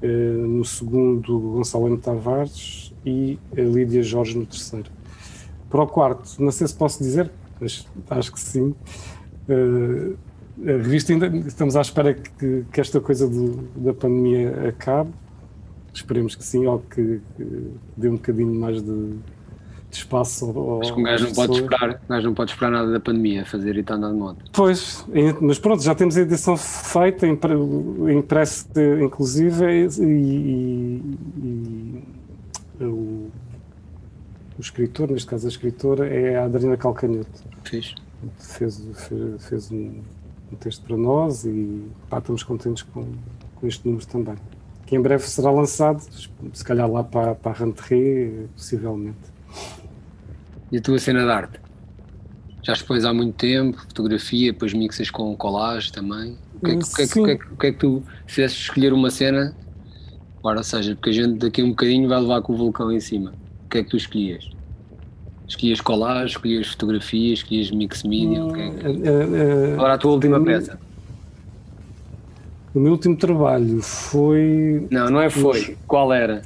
eh, 0.01 0.07
no 0.07 0.65
segundo 0.65 1.41
Gonçalo 1.41 1.89
M. 1.89 1.99
Tavares 1.99 2.95
e 3.05 3.37
a 3.57 3.61
Lídia 3.61 4.01
Jorge 4.01 4.39
no 4.39 4.47
terceiro 4.47 4.89
para 5.69 5.83
o 5.83 5.87
quarto, 5.89 6.41
não 6.41 6.53
sei 6.53 6.69
se 6.69 6.75
posso 6.75 7.03
dizer 7.03 7.29
mas 7.61 7.87
acho 8.11 8.33
que 8.33 8.41
sim. 8.41 8.75
Uh, 9.49 10.17
a 10.63 10.73
revista 10.73 11.13
ainda 11.13 11.27
estamos 11.47 11.77
à 11.77 11.81
espera 11.81 12.15
que, 12.15 12.65
que 12.73 12.81
esta 12.81 13.01
coisa 13.01 13.29
do, 13.29 13.69
da 13.77 13.95
pandemia 13.95 14.69
acabe. 14.69 15.11
Esperemos 15.93 16.35
que 16.37 16.45
sim, 16.45 16.67
ou 16.67 16.81
que, 16.81 17.21
que 17.37 17.73
dê 17.97 18.09
um 18.09 18.13
bocadinho 18.13 18.55
mais 18.55 18.83
de, 18.83 19.11
de 19.91 19.97
espaço. 19.97 20.47
Mas 20.79 20.91
um 20.91 21.03
gajo 21.03 21.27
não 21.27 21.33
pode 21.33 21.53
esperar, 21.61 22.01
gajo 22.09 22.27
não 22.27 22.35
pode 22.35 22.51
esperar 22.53 22.71
nada 22.71 22.93
da 22.93 23.01
pandemia, 23.01 23.45
fazer 23.45 23.77
e 23.77 23.81
andando 23.81 24.13
de 24.13 24.19
moto. 24.19 24.45
Pois, 24.53 25.05
mas 25.41 25.59
pronto, 25.59 25.83
já 25.83 25.95
temos 25.95 26.17
a 26.17 26.21
edição 26.21 26.57
feita, 26.57 27.27
impressa 27.27 28.69
inclusive, 29.03 29.65
e, 29.65 29.89
e, 30.01 31.03
e 32.81 32.85
o 32.85 33.31
o 34.59 34.61
escritor, 34.61 35.09
neste 35.09 35.29
caso 35.29 35.47
a 35.47 35.49
escritora, 35.49 36.09
é 36.09 36.37
a 36.37 36.45
Adriana 36.45 36.77
Calcanhoto. 36.77 37.31
Fiz. 37.63 37.95
Fez, 38.37 38.85
fez, 38.95 39.47
fez 39.49 39.71
um, 39.71 40.01
um, 40.53 40.57
texto 40.57 40.85
para 40.85 40.97
nós 40.97 41.45
e 41.45 41.87
pá, 42.09 42.19
estamos 42.19 42.43
contentes 42.43 42.83
com, 42.83 43.07
com 43.55 43.67
este 43.67 43.87
número 43.87 44.07
também. 44.07 44.37
Que 44.87 44.97
em 44.97 45.01
breve 45.01 45.25
será 45.25 45.51
lançado, 45.51 46.03
se 46.53 46.65
calhar 46.65 46.91
lá 46.91 47.05
para, 47.05 47.35
para 47.35 47.53
a 47.53 47.55
Rentrée, 47.55 48.47
possivelmente. 48.55 49.19
E 50.73 50.79
a 50.79 50.81
tua 50.81 50.99
cena 50.99 51.25
de 51.25 51.31
arte? 51.31 51.61
Já 52.63 52.73
expões 52.73 53.05
há 53.05 53.13
muito 53.13 53.37
tempo, 53.37 53.79
fotografia, 53.79 54.53
depois 54.53 54.73
mixas 54.75 55.11
com 55.11 55.37
colagem 55.37 55.93
também. 55.93 56.37
O 56.55 56.61
que, 56.61 56.71
é, 56.71 56.77
que, 56.77 57.07
que, 57.07 57.37
que, 57.37 57.57
que, 57.57 57.67
é 57.67 57.73
que 57.73 57.79
tu, 57.79 58.03
tivesse 58.27 58.55
escolher 58.55 58.93
uma 58.93 59.11
cena, 59.11 59.55
agora, 60.39 60.59
ou 60.59 60.65
seja, 60.65 60.95
porque 60.95 61.11
a 61.11 61.13
gente 61.13 61.39
daqui 61.39 61.61
a 61.61 61.65
um 61.65 61.71
bocadinho 61.71 62.09
vai 62.09 62.21
levar 62.21 62.43
com 62.43 62.53
o 62.53 62.57
vulcão 62.57 62.91
em 62.91 63.01
cima 63.01 63.33
o 63.69 63.71
que 63.71 63.79
é 63.79 63.85
que 63.85 63.91
tu 63.91 63.99
escolhias? 63.99 64.49
Escolhias 65.49 65.81
collage, 65.81 66.33
escolhias 66.33 66.69
fotografia, 66.69 67.33
escolhias 67.33 67.71
mix 67.71 68.03
media? 68.03 68.45
Hum, 68.45 68.55
é 68.55 68.71
que... 68.71 69.73
Agora 69.73 69.95
a 69.95 69.99
tua 69.99 70.13
última 70.13 70.45
peça. 70.45 70.79
O 72.75 72.81
meu 72.81 72.93
último 72.93 73.17
trabalho 73.17 73.81
foi. 73.83 74.87
Não, 74.91 75.09
não 75.09 75.21
é 75.21 75.31
foi. 75.31 75.77
Qual 75.87 76.13
era? 76.13 76.43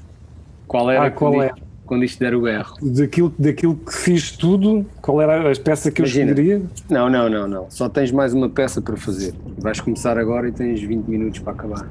Qual 0.68 0.88
era, 0.88 1.06
ah, 1.06 1.10
qual 1.10 1.32
quando, 1.32 1.42
é? 1.42 1.46
Isto, 1.48 1.62
quando 1.84 2.04
isto 2.04 2.18
der 2.20 2.34
o 2.34 2.42
berro? 2.42 2.76
Daquilo, 2.80 3.34
daquilo 3.36 3.74
que 3.76 3.92
fiz 3.92 4.30
tudo, 4.30 4.86
qual 5.02 5.20
era 5.20 5.50
a 5.50 5.56
peça 5.56 5.90
que 5.90 6.00
Imagina. 6.00 6.30
eu 6.30 6.34
escolheria? 6.34 6.62
Não, 6.88 7.10
não, 7.10 7.28
não, 7.28 7.48
não. 7.48 7.70
Só 7.70 7.88
tens 7.88 8.12
mais 8.12 8.32
uma 8.32 8.48
peça 8.48 8.80
para 8.80 8.96
fazer. 8.96 9.34
Vais 9.58 9.80
começar 9.80 10.16
agora 10.16 10.48
e 10.48 10.52
tens 10.52 10.80
20 10.80 11.06
minutos 11.06 11.40
para 11.40 11.52
acabar. 11.52 11.88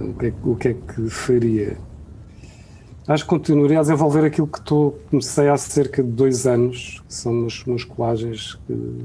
O 0.00 0.14
que 0.14 0.26
é, 0.26 0.32
o 0.42 0.56
que, 0.56 0.68
é 0.68 0.74
que 0.74 1.08
faria? 1.10 1.76
Acho 3.06 3.24
que 3.24 3.28
continuaria 3.28 3.78
a 3.78 3.82
desenvolver 3.82 4.24
aquilo 4.24 4.46
que 4.46 4.58
estou, 4.58 4.98
comecei 5.10 5.48
há 5.48 5.56
cerca 5.58 6.02
de 6.02 6.08
dois 6.08 6.46
anos, 6.46 7.02
que 7.06 7.12
são 7.12 7.32
umas, 7.32 7.62
umas 7.66 7.84
colagens 7.84 8.58
que, 8.66 9.04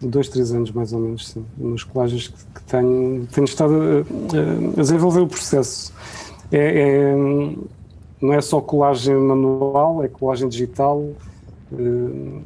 dois, 0.00 0.28
três 0.28 0.52
anos 0.52 0.70
mais 0.70 0.92
ou 0.92 1.00
menos, 1.00 1.30
sim. 1.30 1.44
Nos 1.58 1.82
colagens 1.82 2.28
que, 2.28 2.44
que 2.54 2.62
tenho, 2.62 3.26
tenho 3.26 3.44
estado 3.44 3.74
a, 3.74 4.78
a, 4.78 4.82
desenvolver 4.82 5.20
o 5.20 5.26
processo. 5.26 5.92
É, 6.52 6.80
é, 6.80 7.16
não 8.20 8.32
é 8.32 8.40
só 8.40 8.60
colagem 8.60 9.16
manual, 9.16 10.04
é 10.04 10.08
colagem 10.08 10.48
digital. 10.48 10.98
Uh, 11.72 12.40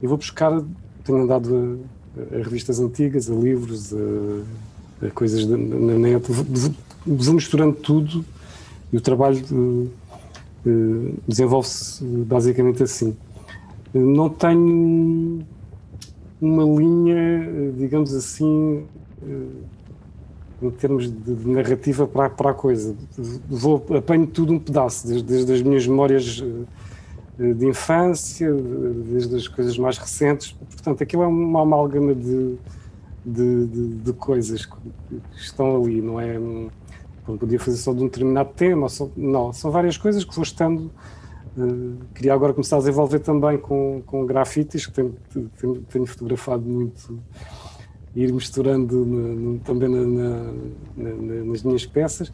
eu 0.00 0.08
vou 0.08 0.18
buscar, 0.18 0.62
tenho 1.02 1.22
andado 1.22 1.80
a, 2.16 2.36
a 2.36 2.42
revistas 2.44 2.78
antigas, 2.78 3.28
a 3.28 3.34
livros, 3.34 3.92
a, 3.92 5.06
a 5.06 5.10
coisas 5.10 5.44
na 5.46 5.56
net, 5.56 6.30
vou, 6.30 7.34
misturando 7.34 7.74
tudo 7.74 8.24
e 8.92 8.96
o 8.96 9.00
trabalho 9.00 9.42
uh, 9.50 9.90
uh, 10.66 11.14
desenvolve-se 11.26 12.04
basicamente 12.04 12.82
assim. 12.82 13.16
Não 13.92 14.28
tenho 14.28 15.44
uma 16.40 16.64
linha, 16.64 17.72
digamos 17.78 18.14
assim, 18.14 18.84
em 20.60 20.70
termos 20.70 21.10
de, 21.10 21.48
narrativa 21.48 22.06
para, 22.06 22.28
para 22.28 22.50
a 22.50 22.54
coisa. 22.54 22.94
Vou, 23.48 23.82
apanho 23.96 24.26
tudo 24.26 24.52
um 24.52 24.58
pedaço, 24.58 25.06
desde, 25.06 25.26
desde 25.26 25.52
as 25.52 25.62
minhas 25.62 25.86
memórias 25.86 26.44
de 27.38 27.66
infância, 27.66 28.52
desde 28.52 29.36
as 29.36 29.48
coisas 29.48 29.78
mais 29.78 29.96
recentes. 29.96 30.52
Portanto, 30.52 31.02
aquilo 31.02 31.22
é 31.22 31.26
uma 31.26 31.62
amálgama 31.62 32.14
de, 32.14 32.56
de, 33.24 33.66
de, 33.66 33.88
de 33.96 34.12
coisas 34.12 34.66
que 34.66 34.76
estão 35.36 35.82
ali, 35.82 36.00
não 36.00 36.20
é? 36.20 36.38
Não 37.26 37.36
podia 37.36 37.58
fazer 37.58 37.76
só 37.76 37.92
de 37.92 38.02
um 38.02 38.06
determinado 38.06 38.50
tema, 38.54 38.88
só, 38.88 39.08
não, 39.16 39.52
são 39.52 39.70
várias 39.70 39.96
coisas 39.96 40.24
que 40.24 40.34
vou 40.34 40.44
estando. 40.44 40.90
Uh, 41.56 41.96
queria 42.14 42.34
agora 42.34 42.52
começar 42.52 42.76
a 42.76 42.78
desenvolver 42.78 43.20
também 43.20 43.58
com, 43.58 44.02
com 44.06 44.26
grafites, 44.26 44.86
que 44.86 44.92
tenho, 44.92 45.14
tenho, 45.58 45.74
tenho 45.82 46.06
fotografado 46.06 46.62
muito, 46.62 47.18
ir 48.14 48.32
misturando 48.32 49.60
também 49.64 49.88
na, 49.88 50.04
na, 50.04 50.52
na, 50.96 51.44
nas 51.44 51.62
minhas 51.62 51.84
peças. 51.86 52.32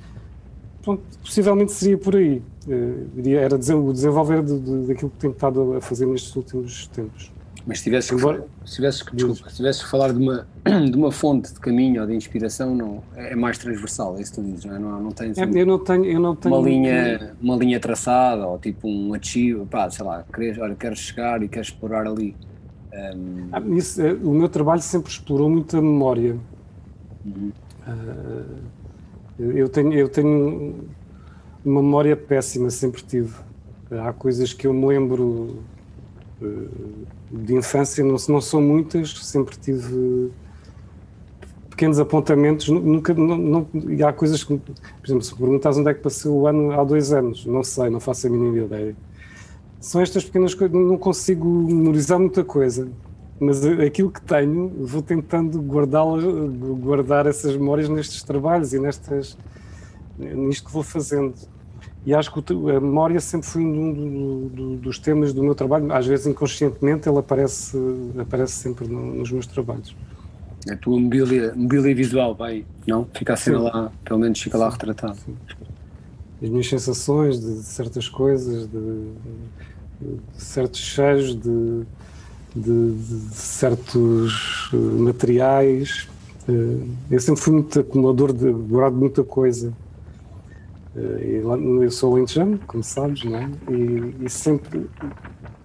Pronto, 0.82 1.02
possivelmente 1.22 1.72
seria 1.72 1.96
por 1.96 2.16
aí. 2.16 2.42
Uh, 2.66 3.28
era 3.37 3.54
o 3.54 3.92
desenvolver 3.92 4.42
de, 4.42 4.58
de, 4.58 4.87
daquilo 4.88 5.11
que 5.11 5.18
tenho 5.18 5.32
estado 5.32 5.75
a 5.75 5.80
fazer 5.80 6.06
nestes 6.06 6.34
últimos 6.34 6.87
tempos. 6.88 7.32
Mas 7.64 7.78
se 7.78 7.85
tivesse, 7.85 8.14
que, 8.14 8.21
se 8.64 8.75
tivesse, 8.75 9.04
que, 9.04 9.14
desculpa, 9.14 9.49
se 9.49 9.57
tivesse 9.57 9.85
que 9.85 9.90
falar 9.90 10.12
de 10.12 10.19
uma, 10.19 10.47
de 10.90 10.97
uma 10.97 11.12
fonte 11.12 11.52
de 11.52 11.61
caminho 11.61 12.00
ou 12.00 12.09
de 12.09 12.14
inspiração, 12.14 12.75
não, 12.75 13.02
é 13.14 13.37
mais 13.37 13.57
transversal, 13.57 14.16
é 14.16 14.23
isso 14.23 14.33
que 14.33 14.40
tu 14.40 14.45
dizes, 14.45 14.64
não 14.64 14.75
é? 14.75 14.78
Não, 14.78 15.00
não 15.00 15.11
tens 15.12 15.38
é, 15.38 15.45
eu 15.45 15.66
não 15.66 15.78
tenho, 15.78 16.04
eu 16.04 16.21
não 16.21 16.35
tenho 16.35 16.54
uma, 16.54 16.69
linha, 16.69 17.35
uma 17.40 17.57
linha 17.57 17.78
traçada 17.78 18.47
ou 18.47 18.59
tipo 18.59 18.88
um 18.88 19.14
achieve, 19.14 19.64
pá, 19.66 19.88
sei 19.90 20.04
lá, 20.04 20.25
queres, 20.33 20.59
olha, 20.59 20.75
queres 20.75 20.99
chegar 20.99 21.40
e 21.42 21.49
queres 21.49 21.69
explorar 21.69 22.07
ali. 22.07 22.35
Um... 22.92 23.49
Ah, 23.52 23.61
isso, 23.76 24.02
é, 24.02 24.12
o 24.12 24.33
meu 24.33 24.49
trabalho 24.49 24.83
sempre 24.83 25.11
explorou 25.12 25.49
muito 25.49 25.76
a 25.76 25.81
memória. 25.81 26.37
Uhum. 27.25 27.52
Uh, 27.87 28.73
eu, 29.38 29.69
tenho, 29.69 29.92
eu 29.92 30.09
tenho 30.09 30.75
uma 31.64 31.81
memória 31.81 32.16
péssima, 32.16 32.71
sempre 32.71 33.02
tive. 33.02 33.35
Há 33.90 34.12
coisas 34.12 34.52
que 34.52 34.66
eu 34.66 34.75
me 34.75 34.87
lembro 34.87 35.62
uh, 36.40 37.07
de 37.33 37.55
infância, 37.55 38.05
não, 38.05 38.17
não 38.29 38.41
são 38.41 38.61
muitas, 38.61 39.17
sempre 39.27 39.57
tive 39.57 40.31
pequenos 41.71 41.99
apontamentos, 41.99 42.69
nunca, 42.69 43.15
não, 43.15 43.37
não, 43.37 43.67
e 43.89 44.03
há 44.05 44.12
coisas 44.12 44.45
que, 44.45 44.57
por 44.57 44.75
exemplo, 45.05 45.23
se 45.23 45.35
perguntas 45.35 45.77
onde 45.77 45.91
é 45.91 45.95
que 45.95 46.01
passou 46.01 46.41
o 46.41 46.47
ano 46.47 46.71
há 46.73 46.85
dois 46.85 47.12
anos, 47.12 47.47
não 47.47 47.65
sei, 47.65 47.89
não 47.89 47.99
faço 47.99 48.27
a 48.27 48.31
mínima 48.31 48.67
ideia. 48.67 48.95
São 49.81 50.01
estas 50.01 50.25
pequenas 50.25 50.55
coisas, 50.55 50.77
não 50.77 50.99
consigo 50.99 51.49
memorizar 51.49 52.19
muita 52.19 52.45
coisa, 52.45 52.89
mas 53.41 53.65
aquilo 53.65 54.11
que 54.11 54.23
tenho, 54.23 54.69
vou 54.81 55.03
tentando 55.03 55.61
guardar 55.61 57.27
essas 57.27 57.57
memórias 57.57 57.89
nestes 57.89 58.23
trabalhos 58.23 58.73
e 58.73 58.79
nestas, 58.79 59.37
nisto 60.19 60.67
que 60.67 60.73
vou 60.73 60.83
fazendo. 60.85 61.35
E 62.04 62.12
acho 62.12 62.32
que 62.32 62.52
a 62.52 62.80
memória 62.80 63.21
sempre 63.21 63.47
foi 63.47 63.62
um 63.62 63.92
do, 63.92 64.49
do, 64.49 64.76
dos 64.76 64.99
temas 64.99 65.32
do 65.32 65.42
meu 65.42 65.54
trabalho, 65.54 65.92
às 65.92 66.04
vezes 66.04 66.26
inconscientemente 66.26 67.09
ele 67.09 67.18
aparece, 67.18 67.78
aparece 68.18 68.54
sempre 68.54 68.88
no, 68.88 69.14
nos 69.14 69.30
meus 69.30 69.47
trabalhos. 69.47 69.94
A 70.68 70.76
tua 70.76 70.99
mobília, 70.99 71.52
mobília 71.54 71.94
visual 71.94 72.35
vai, 72.35 72.64
não? 72.87 73.06
Fica 73.14 73.35
assim 73.35 73.52
lá, 73.52 73.92
pelo 74.04 74.18
menos 74.18 74.40
fica 74.40 74.59
lá 74.59 74.68
retratado. 74.68 75.16
Sim. 75.16 75.37
As 76.42 76.49
minhas 76.49 76.68
sensações 76.68 77.40
de, 77.40 77.54
de 77.54 77.62
certas 77.62 78.09
coisas, 78.09 78.68
de, 78.68 79.11
de, 80.00 80.40
certos 80.40 80.80
cheiros, 80.80 81.37
de, 81.37 81.82
de, 82.54 82.97
certos 83.32 84.71
eh, 84.73 84.76
materiais. 84.76 86.09
Eh, 86.49 86.78
eu 87.12 87.21
sempre 87.21 87.40
fui 87.40 87.52
muito 87.52 87.78
acumulador 87.78 88.32
de 88.32 88.50
guardar 88.50 88.90
muita 88.90 89.23
coisa 89.23 89.73
eu 90.94 91.90
sou 91.90 92.14
lentejano, 92.14 92.58
como 92.66 92.82
sabes, 92.82 93.25
não 93.25 93.38
é? 93.38 93.50
E, 93.70 94.25
e, 94.25 94.30
sempre 94.30 94.87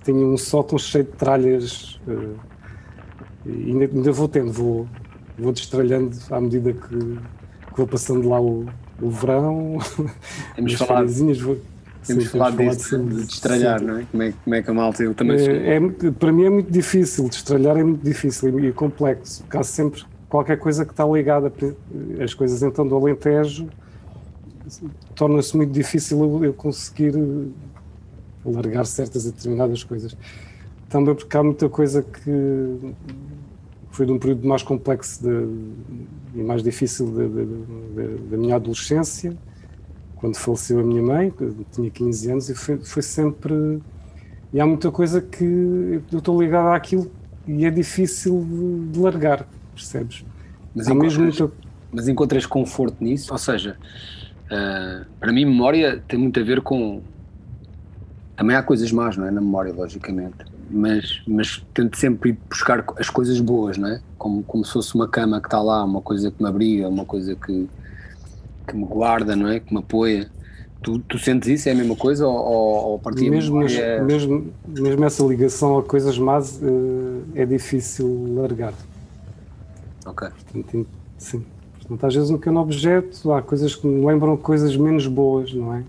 tenho 0.03 0.33
um 0.33 0.37
sótão 0.37 0.77
cheio 0.77 1.03
de 1.03 1.11
tralhas 1.11 1.99
eh, 2.07 2.35
e 3.45 3.71
ainda, 3.71 3.85
ainda 3.85 4.11
vou 4.11 4.27
tendo, 4.29 4.51
vou, 4.53 4.87
vou 5.37 5.51
destralhando 5.51 6.15
à 6.31 6.39
medida 6.39 6.71
que, 6.71 6.97
que 6.97 7.75
vou 7.75 7.87
passando 7.87 8.29
lá 8.29 8.39
o, 8.39 8.65
o 9.01 9.09
verão, 9.09 9.77
temos 10.55 10.73
as 10.73 10.79
falado, 10.79 11.07
vou, 11.41 11.57
temos 12.05 12.23
sim, 12.23 12.29
falado 12.29 12.57
temos 12.57 12.77
disso, 12.77 12.97
de, 12.97 13.15
de 13.15 13.25
destralhar, 13.25 13.81
não 13.81 13.97
é? 13.97 14.05
Como, 14.09 14.23
é? 14.23 14.33
como 14.43 14.55
é 14.55 14.61
que 14.61 14.69
a 14.69 14.73
malta, 14.73 15.03
eu 15.03 15.13
também 15.13 15.37
é, 15.37 15.75
é, 15.75 16.11
Para 16.11 16.31
mim 16.31 16.45
é 16.45 16.49
muito 16.49 16.71
difícil, 16.71 17.27
destralhar 17.27 17.75
é 17.77 17.83
muito 17.83 18.03
difícil 18.03 18.57
e, 18.59 18.67
e 18.67 18.71
complexo, 18.71 19.43
porque 19.43 19.57
há 19.57 19.63
sempre 19.63 20.03
qualquer 20.29 20.57
coisa 20.57 20.85
que 20.85 20.91
está 20.91 21.05
ligada, 21.05 21.51
as 22.23 22.33
coisas 22.33 22.63
então 22.63 22.87
do 22.87 22.95
Alentejo, 22.95 23.67
torna-se 25.15 25.55
muito 25.55 25.71
difícil 25.71 26.43
eu 26.43 26.53
conseguir 26.53 27.15
eh, 27.17 27.47
largar 28.45 28.85
certas 28.85 29.25
e 29.25 29.31
determinadas 29.31 29.83
coisas. 29.83 30.15
Também 30.89 31.13
porque 31.13 31.35
há 31.35 31.43
muita 31.43 31.67
coisa 31.67 32.01
que 32.01 32.95
foi 33.91 34.05
de 34.05 34.11
um 34.11 34.19
período 34.19 34.47
mais 34.47 34.63
complexo 34.63 35.27
e 36.35 36.43
mais 36.43 36.61
difícil 36.63 37.11
da 38.29 38.37
minha 38.37 38.55
adolescência, 38.55 39.35
quando 40.15 40.35
faleceu 40.35 40.79
a 40.79 40.83
minha 40.83 41.01
mãe, 41.01 41.33
eu 41.39 41.55
tinha 41.71 41.89
15 41.89 42.31
anos, 42.31 42.49
e 42.49 42.55
foi, 42.55 42.77
foi 42.77 43.01
sempre. 43.01 43.81
E 44.53 44.59
há 44.59 44.65
muita 44.65 44.91
coisa 44.91 45.21
que 45.21 45.43
eu 46.11 46.19
estou 46.19 46.41
ligado 46.41 46.69
àquilo 46.69 47.11
e 47.47 47.65
é 47.65 47.71
difícil 47.71 48.45
de, 48.91 48.99
largar, 48.99 49.47
percebes? 49.73 50.25
Mas 50.75 50.87
encontras, 50.87 51.17
muita... 51.17 51.51
mas 51.91 52.07
encontras 52.07 52.45
conforto 52.45 53.03
nisso? 53.03 53.31
Ou 53.31 53.37
seja, 53.37 53.77
Uh, 54.47 55.05
para 55.19 55.31
mim, 55.31 55.45
memória 55.45 56.01
tem 56.07 56.19
muito 56.19 56.39
a 56.39 56.43
ver 56.43 56.61
com. 56.61 57.01
Também 58.35 58.55
há 58.55 58.63
coisas 58.63 58.91
más, 58.91 59.17
não 59.17 59.25
é? 59.25 59.31
Na 59.31 59.41
memória, 59.41 59.73
logicamente. 59.73 60.37
Mas, 60.69 61.21
mas 61.27 61.65
tento 61.73 61.97
sempre 61.97 62.31
ir 62.31 62.37
buscar 62.49 62.83
as 62.97 63.09
coisas 63.09 63.39
boas, 63.39 63.77
não 63.77 63.89
é? 63.89 64.01
Como, 64.17 64.43
como 64.43 64.63
se 64.63 64.73
fosse 64.73 64.93
uma 64.95 65.07
cama 65.07 65.39
que 65.41 65.47
está 65.47 65.61
lá, 65.61 65.83
uma 65.83 66.01
coisa 66.01 66.29
que 66.29 66.41
me 66.41 66.47
abriga, 66.47 66.87
uma 66.87 67.05
coisa 67.05 67.35
que, 67.35 67.67
que 68.67 68.75
me 68.75 68.85
guarda, 68.85 69.35
não 69.35 69.47
é? 69.47 69.59
Que 69.59 69.73
me 69.73 69.79
apoia. 69.79 70.29
Tu, 70.81 70.99
tu 70.99 71.17
sentes 71.17 71.49
isso? 71.49 71.69
É 71.69 71.71
a 71.71 71.75
mesma 71.75 71.95
coisa? 71.95 72.27
Ou, 72.27 72.91
ou, 72.91 72.99
partir 72.99 73.29
mesmo, 73.29 73.57
memória... 73.57 74.03
mesmo, 74.03 74.53
mesmo 74.67 75.05
essa 75.05 75.23
ligação 75.23 75.79
a 75.79 75.83
coisas 75.83 76.17
más 76.17 76.61
uh, 76.61 77.23
é 77.33 77.45
difícil 77.45 78.35
largar. 78.35 78.73
Ok. 80.05 80.29
Portanto, 80.29 80.87
sim. 81.17 81.43
Portanto, 81.87 82.05
às 82.05 82.15
vezes 82.15 82.29
um 82.29 82.37
pequeno 82.37 82.59
objeto, 82.59 83.31
há 83.31 83.41
coisas 83.41 83.73
que 83.73 83.87
me 83.87 84.05
lembram 84.05 84.35
coisas 84.35 84.75
menos 84.75 85.07
boas, 85.07 85.53
não 85.53 85.73
é? 85.73 85.83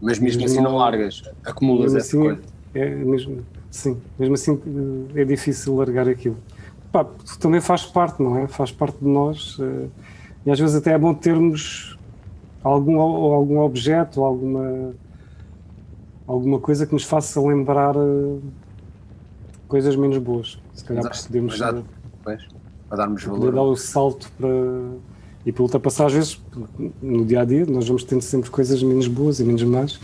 Mas 0.00 0.18
mesmo 0.18 0.42
mas 0.42 0.52
assim 0.52 0.60
não, 0.60 0.76
largas, 0.76 1.22
acumulas 1.44 1.94
essa 1.94 2.06
assim, 2.06 2.20
coisa. 2.20 2.40
É, 2.72 2.94
mesmo, 2.94 3.44
sim, 3.70 4.00
mesmo 4.18 4.34
assim 4.34 4.60
eh, 5.14 5.22
é 5.22 5.24
difícil 5.24 5.74
largar 5.76 6.08
aquilo. 6.08 6.36
Pá, 6.92 7.04
também 7.40 7.60
faz 7.60 7.84
parte, 7.84 8.22
não 8.22 8.38
é? 8.38 8.46
Faz 8.46 8.70
parte 8.70 8.98
de 8.98 9.08
nós 9.08 9.56
eh, 9.60 9.88
e 10.46 10.50
às 10.50 10.60
vezes 10.60 10.76
até 10.76 10.92
é 10.92 10.98
bom 10.98 11.12
termos 11.14 11.98
algum, 12.62 13.00
algum 13.00 13.58
objeto, 13.58 14.22
alguma, 14.22 14.94
alguma 16.26 16.60
coisa 16.60 16.86
que 16.86 16.92
nos 16.92 17.04
faça 17.04 17.40
lembrar 17.40 17.96
eh, 17.96 18.38
coisas 19.66 19.96
menos 19.96 20.18
boas. 20.18 20.60
Se 20.74 20.84
calhar 20.84 21.10
Exato. 21.10 21.84
Pois, 22.22 22.46
para 22.88 22.98
darmos 22.98 23.24
valor. 23.24 23.52
dar 23.52 23.62
o 23.62 23.76
salto 23.76 24.30
para 24.38 24.48
e 25.46 25.52
por 25.52 25.64
ultrapassar, 25.64 26.06
às 26.06 26.12
vezes, 26.12 26.42
no 27.02 27.24
dia 27.24 27.42
a 27.42 27.44
dia, 27.44 27.66
nós 27.66 27.86
vamos 27.86 28.04
tendo 28.04 28.22
sempre 28.22 28.50
coisas 28.50 28.82
menos 28.82 29.06
boas 29.06 29.40
e 29.40 29.44
menos 29.44 29.62
más. 29.62 30.00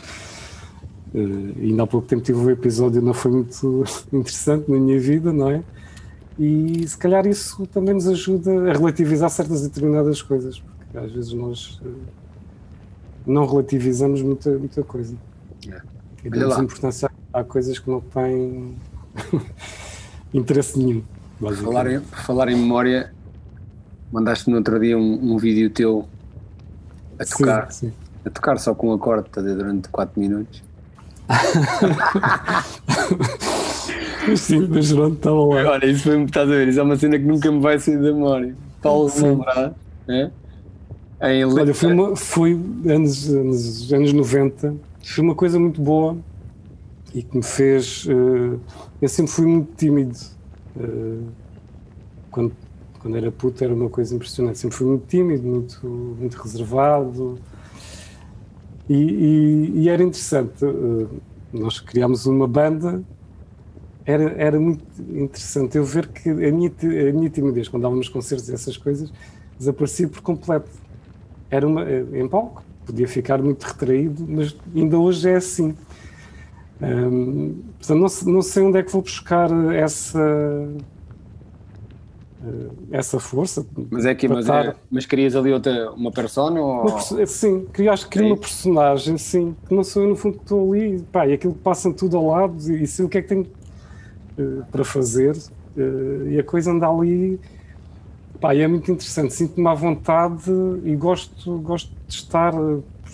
Uh, 1.14 1.54
ainda 1.58 1.82
há 1.82 1.86
pouco 1.86 2.06
tempo 2.06 2.22
tive 2.22 2.38
um 2.38 2.50
episódio 2.50 3.02
não 3.02 3.12
foi 3.12 3.32
muito 3.32 3.84
interessante 4.12 4.70
na 4.70 4.78
minha 4.78 5.00
vida, 5.00 5.32
não 5.32 5.50
é? 5.50 5.62
E 6.38 6.86
se 6.86 6.96
calhar 6.96 7.26
isso 7.26 7.66
também 7.66 7.94
nos 7.94 8.06
ajuda 8.06 8.70
a 8.70 8.72
relativizar 8.72 9.28
certas 9.28 9.62
determinadas 9.62 10.22
coisas, 10.22 10.60
porque 10.60 10.98
às 10.98 11.10
vezes 11.10 11.32
nós 11.32 11.80
uh, 11.84 11.92
não 13.26 13.46
relativizamos 13.46 14.22
muita, 14.22 14.50
muita 14.56 14.82
coisa. 14.82 15.16
É. 15.68 15.80
E 16.24 16.30
damos 16.30 16.58
importância 16.58 17.10
a 17.32 17.42
coisas 17.42 17.78
que 17.78 17.90
não 17.90 18.00
têm 18.00 18.76
interesse 20.34 20.78
nenhum. 20.78 21.02
Falar, 21.40 21.90
em, 21.90 22.00
por 22.00 22.18
falar 22.18 22.48
em 22.50 22.56
memória, 22.56 23.12
mandaste-me 24.12 24.52
no 24.52 24.58
outro 24.58 24.78
dia 24.78 24.98
um, 24.98 25.34
um 25.34 25.38
vídeo 25.38 25.70
teu 25.70 26.08
a 27.18 27.24
tocar, 27.24 27.70
sim, 27.70 27.88
sim. 27.88 27.94
a 28.24 28.30
tocar 28.30 28.58
só 28.58 28.74
com 28.74 28.88
um 28.88 28.92
acorde 28.94 29.28
durante 29.34 29.88
4 29.88 30.18
minutos. 30.20 30.62
sim, 34.36 34.66
mas 34.68 34.92
pronto, 34.92 35.16
estava 35.16 35.44
lá. 35.44 35.70
Olha, 35.72 35.86
isso 35.86 36.04
foi, 36.04 36.22
estás 36.24 36.48
a 36.48 36.52
ver, 36.52 36.68
isso 36.68 36.80
é 36.80 36.82
uma 36.82 36.96
cena 36.96 37.18
que 37.18 37.24
nunca 37.24 37.52
me 37.52 37.60
vai 37.60 37.78
sair 37.78 37.96
da 37.96 38.12
memória. 38.12 38.54
Paulo 38.82 39.12
lembrar, 39.16 39.74
é? 40.08 40.30
Em 41.22 41.44
Olha, 41.44 41.74
foi, 41.74 41.92
uma, 41.92 42.16
foi 42.16 42.58
anos, 42.86 43.28
anos, 43.28 43.92
anos 43.92 44.12
90, 44.12 44.74
foi 45.04 45.24
uma 45.24 45.34
coisa 45.34 45.60
muito 45.60 45.80
boa 45.80 46.16
e 47.14 47.22
que 47.22 47.36
me 47.36 47.42
fez. 47.42 48.06
Uh, 48.06 48.58
eu 49.00 49.08
sempre 49.08 49.30
fui 49.30 49.46
muito 49.46 49.74
tímido. 49.76 50.16
Uh, 50.74 51.26
quando, 52.30 52.52
quando 53.00 53.16
era 53.16 53.32
puto 53.32 53.64
era 53.64 53.74
uma 53.74 53.88
coisa 53.88 54.14
impressionante. 54.14 54.58
Sempre 54.58 54.76
fui 54.76 54.86
muito 54.86 55.06
tímido, 55.06 55.46
muito, 55.46 55.86
muito 55.86 56.34
reservado. 56.36 57.38
E, 58.88 58.94
e, 58.94 59.72
e 59.80 59.88
era 59.88 60.02
interessante. 60.02 60.64
Uh, 60.64 61.08
nós 61.52 61.80
criámos 61.80 62.26
uma 62.26 62.46
banda. 62.46 63.02
Era, 64.04 64.32
era 64.32 64.60
muito 64.60 64.84
interessante 64.98 65.76
eu 65.76 65.84
ver 65.84 66.08
que 66.08 66.30
a 66.30 66.34
minha, 66.34 66.70
a 66.70 67.12
minha 67.12 67.30
timidez, 67.30 67.68
quando 67.68 67.82
dávamos 67.82 68.08
concertos 68.08 68.48
e 68.48 68.54
essas 68.54 68.76
coisas, 68.76 69.12
desaparecia 69.58 70.08
por 70.08 70.20
completo. 70.20 70.70
Era 71.50 71.66
uma, 71.66 71.84
em 71.90 72.26
palco, 72.28 72.62
podia 72.86 73.06
ficar 73.06 73.42
muito 73.42 73.62
retraído, 73.62 74.26
mas 74.28 74.56
ainda 74.74 74.98
hoje 74.98 75.28
é 75.28 75.36
assim. 75.36 75.74
Portanto, 76.80 78.16
não, 78.24 78.32
não, 78.32 78.42
sei 78.42 78.62
onde 78.62 78.78
é 78.78 78.82
que 78.82 78.90
vou 78.90 79.02
buscar 79.02 79.50
essa 79.74 80.18
eh, 80.18 80.82
essa 82.90 83.20
força. 83.20 83.66
Mas 83.90 84.06
é 84.06 84.14
que 84.14 84.26
mas, 84.28 84.48
é, 84.48 84.74
mas 84.90 85.06
querias 85.06 85.36
ali 85.36 85.52
outra 85.52 85.90
uma 85.92 86.10
persona 86.10 86.60
ou... 86.60 86.82
Uma, 86.82 87.26
sim, 87.26 87.66
queria, 87.72 87.92
acho 87.92 88.04
que 88.04 88.12
queria 88.12 88.28
é 88.28 88.32
uma 88.32 88.38
personagem, 88.38 89.18
sim, 89.18 89.54
que 89.68 89.74
não 89.74 89.84
sou 89.84 90.02
eu 90.02 90.08
no 90.08 90.16
fundo 90.16 90.38
que 90.38 90.44
estou 90.44 90.72
ali, 90.72 91.00
pá, 91.12 91.26
e 91.26 91.34
aquilo 91.34 91.52
que 91.52 91.60
passa 91.60 91.92
tudo 91.92 92.16
ao 92.16 92.26
lado 92.28 92.56
e, 92.70 92.82
e 92.82 92.86
sei 92.86 93.04
o 93.04 93.08
que 93.08 93.18
é 93.18 93.22
que 93.22 93.28
tenho 93.28 93.46
uh, 94.38 94.64
para 94.70 94.84
fazer 94.84 95.36
uh, 95.36 96.28
e 96.28 96.38
a 96.38 96.42
coisa 96.42 96.70
anda 96.70 96.88
ali, 96.88 97.38
pá, 98.40 98.54
e 98.54 98.60
é 98.60 98.68
muito 98.68 98.90
interessante, 98.90 99.34
sinto-me 99.34 99.68
à 99.68 99.74
vontade 99.74 100.50
e 100.84 100.96
gosto, 100.96 101.58
gosto 101.58 101.92
de 102.08 102.14
estar 102.14 102.54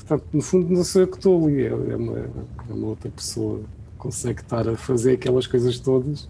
Portanto, 0.07 0.25
no 0.33 0.41
fundo, 0.41 0.73
não 0.73 0.85
sou 0.85 1.03
eu 1.03 1.09
que 1.09 1.17
estou 1.17 1.45
ali, 1.45 1.65
é, 1.65 1.67
é 1.67 1.97
uma, 1.97 2.19
é 2.19 2.73
uma 2.73 2.87
outra 2.87 3.11
pessoa 3.11 3.59
que 3.59 3.99
consegue 3.99 4.41
estar 4.41 4.69
a 4.69 4.77
fazer 4.77 5.15
aquelas 5.15 5.49
coisas 5.49 5.81
todas 5.81 6.29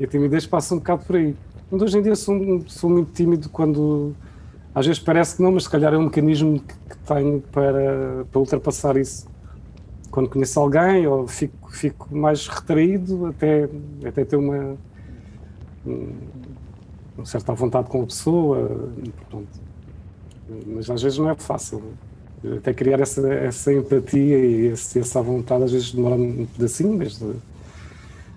e 0.00 0.04
a 0.04 0.08
timidez 0.08 0.44
passa 0.44 0.74
um 0.74 0.78
bocado 0.78 1.04
por 1.04 1.14
aí. 1.14 1.36
Mas 1.72 1.80
hoje 1.80 1.98
em 1.98 2.02
dia 2.02 2.14
sou, 2.14 2.62
sou 2.66 2.90
muito 2.90 3.12
tímido 3.14 3.48
quando 3.48 4.14
às 4.74 4.84
vezes 4.84 5.00
parece 5.00 5.36
que 5.36 5.42
não, 5.42 5.52
mas 5.52 5.62
se 5.62 5.70
calhar 5.70 5.94
é 5.94 5.96
um 5.96 6.02
mecanismo 6.02 6.60
que, 6.60 6.74
que 6.74 6.98
tenho 6.98 7.40
para, 7.50 8.26
para 8.30 8.38
ultrapassar 8.38 8.94
isso. 8.98 9.26
Quando 10.10 10.28
conheço 10.28 10.60
alguém, 10.60 11.06
ou 11.06 11.26
fico, 11.26 11.72
fico 11.72 12.14
mais 12.14 12.46
retraído 12.46 13.24
até, 13.24 13.70
até 14.06 14.22
ter 14.22 14.36
uma, 14.36 14.76
uma 17.16 17.24
certa 17.24 17.54
vontade 17.54 17.88
com 17.88 18.02
a 18.02 18.04
pessoa. 18.04 18.92
Pronto. 19.30 19.48
Mas 20.66 20.90
às 20.90 21.00
vezes 21.00 21.18
não 21.18 21.30
é 21.30 21.34
fácil 21.36 21.82
até 22.58 22.74
criar 22.74 23.00
essa, 23.00 23.26
essa 23.32 23.72
empatia 23.72 24.38
e 24.38 24.66
esse, 24.66 24.98
essa 24.98 25.22
vontade, 25.22 25.64
às 25.64 25.72
vezes 25.72 25.90
demora 25.90 26.16
um 26.16 26.44
pedacinho, 26.44 26.98
mas, 26.98 27.18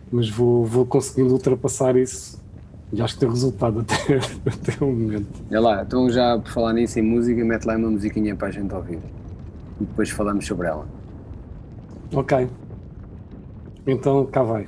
mas 0.09 0.29
vou, 0.29 0.63
vou 0.65 0.85
conseguindo 0.85 1.33
ultrapassar 1.33 1.97
isso 1.97 2.44
e 2.93 3.01
acho 3.01 3.15
que 3.15 3.19
tem 3.19 3.29
resultado 3.29 3.79
até, 3.87 3.95
até 4.17 4.83
o 4.83 4.87
momento. 4.87 5.27
É 5.49 5.59
lá, 5.59 5.83
então 5.83 6.09
já 6.09 6.37
por 6.37 6.51
falar 6.51 6.73
nisso 6.73 6.99
em 6.99 7.01
música, 7.01 7.43
mete 7.43 7.65
lá 7.65 7.75
uma 7.75 7.89
musiquinha 7.89 8.35
para 8.35 8.47
a 8.47 8.51
gente 8.51 8.73
ouvir 8.73 8.99
e 9.79 9.83
depois 9.83 10.09
falamos 10.09 10.45
sobre 10.45 10.67
ela. 10.67 10.87
Ok. 12.13 12.47
Então 13.87 14.25
cá 14.25 14.43
vai. 14.43 14.67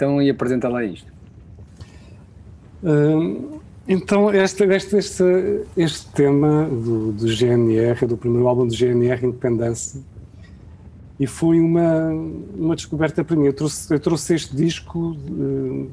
Então, 0.00 0.22
e 0.22 0.30
apresenta 0.30 0.66
lá 0.66 0.82
isto. 0.82 1.12
Hum, 2.82 3.58
então, 3.86 4.32
este, 4.32 4.64
este, 4.64 4.96
este, 4.96 5.24
este 5.76 6.08
tema 6.12 6.64
do, 6.64 7.12
do 7.12 7.28
GNR, 7.28 8.06
do 8.06 8.16
primeiro 8.16 8.48
álbum 8.48 8.66
do 8.66 8.74
GNR, 8.74 9.26
Independência, 9.26 10.00
e 11.18 11.26
foi 11.26 11.60
uma, 11.60 12.08
uma 12.56 12.74
descoberta 12.74 13.22
para 13.22 13.36
mim. 13.36 13.44
Eu 13.44 13.52
trouxe, 13.52 13.92
eu 13.92 14.00
trouxe 14.00 14.36
este 14.36 14.56
disco, 14.56 15.18
hum, 15.30 15.90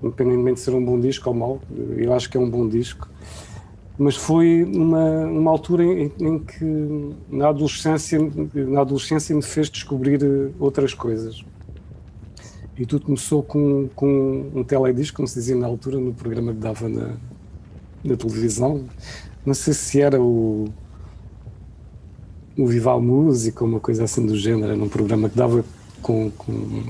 independentemente 0.00 0.58
de 0.58 0.60
ser 0.60 0.74
um 0.74 0.84
bom 0.84 1.00
disco 1.00 1.28
ou 1.30 1.34
mau, 1.34 1.60
eu 1.96 2.14
acho 2.14 2.30
que 2.30 2.36
é 2.36 2.40
um 2.40 2.48
bom 2.48 2.68
disco, 2.68 3.08
mas 3.98 4.14
foi 4.14 4.62
uma, 4.62 5.26
uma 5.26 5.50
altura 5.50 5.82
em, 5.82 6.12
em 6.20 6.38
que 6.38 7.10
na 7.28 7.48
adolescência, 7.48 8.20
na 8.54 8.82
adolescência 8.82 9.34
me 9.34 9.42
fez 9.42 9.68
descobrir 9.68 10.22
eh, 10.22 10.52
outras 10.60 10.94
coisas. 10.94 11.44
E 12.80 12.86
tudo 12.86 13.04
começou 13.04 13.42
com, 13.42 13.90
com 13.94 14.50
um 14.54 14.64
teledisco, 14.64 15.18
como 15.18 15.28
se 15.28 15.34
dizia 15.34 15.54
na 15.54 15.66
altura, 15.66 15.98
no 15.98 16.14
programa 16.14 16.50
que 16.54 16.60
dava 16.60 16.88
na, 16.88 17.14
na 18.02 18.16
televisão. 18.16 18.86
Não 19.44 19.52
sei 19.52 19.74
se 19.74 20.00
era 20.00 20.18
o, 20.18 20.64
o 22.56 22.66
Vival 22.66 22.98
Música 23.02 23.62
ou 23.62 23.68
uma 23.68 23.80
coisa 23.80 24.04
assim 24.04 24.24
do 24.24 24.34
género. 24.34 24.72
Era 24.72 24.82
um 24.82 24.88
programa 24.88 25.28
que 25.28 25.36
dava 25.36 25.62
com, 26.00 26.30
com, 26.30 26.82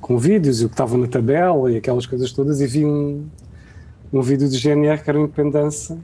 com 0.00 0.18
vídeos 0.18 0.60
e 0.62 0.64
o 0.64 0.68
que 0.68 0.74
estava 0.74 0.98
na 0.98 1.06
tabela 1.06 1.70
e 1.70 1.76
aquelas 1.76 2.04
coisas 2.04 2.32
todas. 2.32 2.60
E 2.60 2.66
vi 2.66 2.84
um, 2.84 3.24
um 4.12 4.20
vídeo 4.20 4.48
de 4.48 4.58
GNR 4.58 5.00
que 5.00 5.08
era 5.08 5.20
o 5.20 5.22
Independência. 5.22 5.96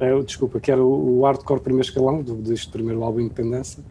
eh, 0.00 0.22
desculpa, 0.22 0.58
que 0.58 0.72
era 0.72 0.82
o, 0.82 1.20
o 1.20 1.24
Hardcore 1.24 1.60
Primeiro 1.60 1.88
Escalão, 1.88 2.24
do, 2.24 2.34
deste 2.34 2.68
primeiro 2.70 3.04
álbum 3.04 3.20
Independência 3.20 3.84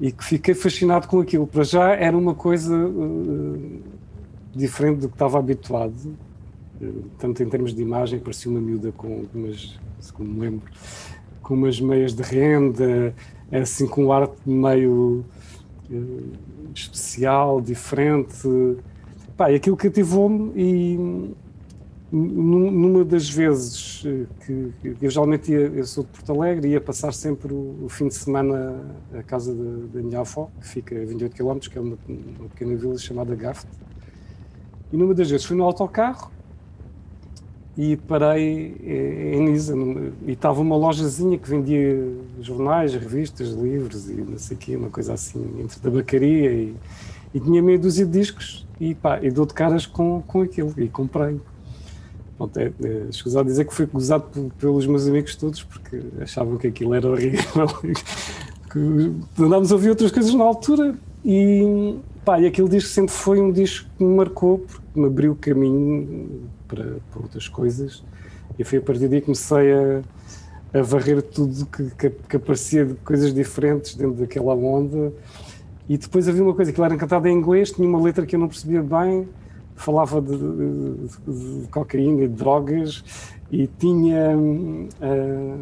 e 0.00 0.12
que 0.12 0.24
fiquei 0.24 0.54
fascinado 0.54 1.08
com 1.08 1.20
aquilo. 1.20 1.46
Para 1.46 1.64
já 1.64 1.92
era 1.92 2.16
uma 2.16 2.34
coisa 2.34 2.76
uh, 2.76 3.82
diferente 4.54 5.00
do 5.00 5.08
que 5.08 5.14
estava 5.14 5.38
habituado, 5.38 6.16
uh, 6.80 7.04
tanto 7.18 7.42
em 7.42 7.48
termos 7.48 7.74
de 7.74 7.82
imagem, 7.82 8.20
parecia 8.20 8.50
uma 8.50 8.60
miúda 8.60 8.92
com 8.92 9.24
umas, 9.34 9.78
como 10.12 10.30
me 10.30 10.40
lembro, 10.40 10.70
com 11.42 11.54
umas 11.54 11.80
meias 11.80 12.14
de 12.14 12.22
renda, 12.22 13.14
assim 13.50 13.86
com 13.86 14.06
um 14.06 14.12
arte 14.12 14.36
meio 14.46 15.24
uh, 15.90 16.32
especial, 16.74 17.60
diferente. 17.60 18.48
Pá, 19.36 19.50
e 19.50 19.56
aquilo 19.56 19.76
cativou-me 19.76 20.52
e 20.56 21.34
numa 22.10 23.04
das 23.04 23.28
vezes 23.28 24.02
eh, 24.06 24.24
que, 24.44 24.72
que 24.80 25.04
eu 25.04 25.10
geralmente 25.10 25.52
ia, 25.52 25.58
eu 25.58 25.84
sou 25.84 26.04
de 26.04 26.10
Porto 26.10 26.32
Alegre, 26.32 26.68
ia 26.68 26.80
passar 26.80 27.12
sempre 27.12 27.52
o, 27.52 27.84
o 27.84 27.88
fim 27.88 28.08
de 28.08 28.14
semana 28.14 28.82
à 29.12 29.22
casa 29.22 29.54
da, 29.54 30.00
minha 30.00 30.20
avó, 30.20 30.48
que 30.58 30.66
fica 30.66 30.94
a 30.94 31.04
28 31.04 31.36
km, 31.36 31.58
que 31.58 31.76
é 31.76 31.80
uma, 31.80 31.98
uma 32.08 32.48
pequena 32.48 32.74
vila 32.76 32.96
chamada 32.96 33.34
Gafte. 33.34 33.68
E 34.90 34.96
numa 34.96 35.12
das 35.14 35.30
vezes 35.30 35.44
fui 35.44 35.54
no 35.54 35.64
autocarro 35.64 36.30
e 37.76 37.96
parei 37.96 38.74
eh, 38.82 39.34
em 39.34 39.50
Nisa, 39.50 39.74
e 40.26 40.32
estava 40.32 40.62
uma 40.62 40.76
lojazinha 40.76 41.36
que 41.36 41.48
vendia 41.48 42.10
jornais, 42.40 42.94
revistas, 42.94 43.50
livros 43.50 44.08
e 44.08 44.14
não 44.14 44.38
sei 44.38 44.56
o 44.56 44.58
quê, 44.58 44.76
uma 44.76 44.88
coisa 44.88 45.12
assim, 45.12 45.60
entre 45.60 45.78
tabacaria 45.78 46.52
e, 46.52 46.74
e 47.34 47.38
tinha 47.38 47.62
meia 47.62 47.78
dúzia 47.78 48.06
de 48.06 48.12
discos 48.12 48.66
e 48.80 48.94
pá, 48.94 49.20
e 49.22 49.30
dou 49.30 49.44
de 49.44 49.52
caras 49.52 49.84
com, 49.84 50.22
com 50.26 50.40
aquilo 50.40 50.72
e 50.78 50.88
comprei. 50.88 51.38
Pronto, 52.38 52.56
é, 52.56 52.72
é, 52.82 53.06
escusado 53.10 53.48
dizer 53.48 53.64
que 53.64 53.74
foi 53.74 53.84
gozado 53.86 54.24
pe- 54.32 54.48
pelos 54.60 54.86
meus 54.86 55.08
amigos 55.08 55.34
todos 55.34 55.64
porque 55.64 56.00
achavam 56.20 56.56
que 56.56 56.68
aquilo 56.68 56.94
era 56.94 57.10
horrível. 57.10 57.66
que 58.70 59.42
andámos 59.42 59.72
a 59.72 59.74
ouvir 59.74 59.90
outras 59.90 60.12
coisas 60.12 60.32
na 60.34 60.44
altura 60.44 60.94
e, 61.24 61.96
pá, 62.24 62.38
e 62.38 62.46
aquele 62.46 62.68
disco 62.68 62.90
sempre 62.90 63.12
foi 63.12 63.40
um 63.40 63.50
disco 63.50 63.88
que 63.98 64.04
me 64.04 64.14
marcou 64.14 64.58
porque 64.58 65.00
me 65.00 65.06
abriu 65.06 65.34
caminho 65.34 66.48
para, 66.68 66.84
para 67.10 67.22
outras 67.22 67.48
coisas 67.48 68.04
e 68.58 68.62
foi 68.62 68.78
a 68.78 68.82
partir 68.82 69.08
daí 69.08 69.20
que 69.20 69.26
comecei 69.26 69.72
a, 69.72 70.02
a 70.78 70.82
varrer 70.82 71.22
tudo 71.22 71.66
que, 71.66 71.90
que, 71.96 72.10
que 72.10 72.36
aparecia 72.36 72.84
de 72.84 72.94
coisas 72.94 73.34
diferentes 73.34 73.94
dentro 73.94 74.14
daquela 74.14 74.54
onda 74.54 75.12
e 75.88 75.96
depois 75.96 76.28
havia 76.28 76.42
uma 76.44 76.54
coisa 76.54 76.72
que 76.72 76.80
era 76.80 76.96
cantado 76.96 77.26
em 77.26 77.36
inglês, 77.36 77.72
tinha 77.72 77.88
uma 77.88 78.00
letra 78.00 78.26
que 78.26 78.36
eu 78.36 78.40
não 78.40 78.46
percebia 78.48 78.82
bem, 78.82 79.26
falava 79.78 80.20
de, 80.20 80.36
de- 80.36 81.62
de 81.62 81.68
cocaína 81.68 82.24
e 82.24 82.28
de 82.28 82.34
drogas 82.34 83.02
e 83.50 83.66
tinha. 83.66 84.36
ah, 85.00 85.58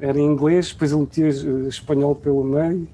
era 0.00 0.18
em 0.18 0.24
inglês, 0.24 0.72
depois 0.72 0.92
ele 0.92 1.00
metia 1.00 1.26
eh, 1.28 1.68
espanhol 1.68 2.14
pelo 2.14 2.44
meio 2.44 2.86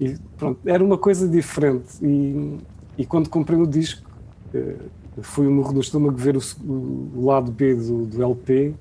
e 0.00 0.14
pronto, 0.36 0.60
era 0.66 0.84
uma 0.84 0.98
coisa 0.98 1.26
diferente. 1.26 1.86
E, 2.02 2.58
e 2.98 3.06
quando 3.06 3.30
comprei 3.30 3.58
o 3.58 3.66
disco, 3.66 4.08
eh, 4.54 4.76
foi 5.22 5.46
um 5.48 5.52
morro 5.54 5.72
no 5.72 5.80
estômago 5.80 6.16
ver 6.16 6.36
o, 6.36 6.40
o 7.16 7.24
lado 7.24 7.50
B 7.50 7.74
do, 7.74 8.04
do 8.06 8.22
LP, 8.22 8.74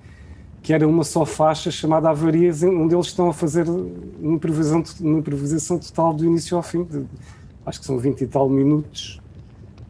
que 0.62 0.74
era 0.74 0.86
uma 0.88 1.04
só 1.06 1.26
faixa 1.26 1.72
chamada 1.72 2.10
Avarias, 2.10 2.62
onde 2.64 2.94
eles 2.94 3.08
estão 3.08 3.30
a 3.30 3.34
fazer 3.34 3.66
uma 3.70 4.36
improvisação, 4.36 4.84
uma 5.00 5.20
improvisação 5.20 5.80
total 5.80 6.14
do 6.14 6.26
início 6.26 6.58
ao 6.58 6.64
fim, 6.64 6.84
de- 6.84 7.06
acho 7.66 7.80
que 7.80 7.86
são 7.86 7.98
20 7.98 8.22
e 8.22 8.28
tal 8.28 8.50
minutos, 8.50 9.22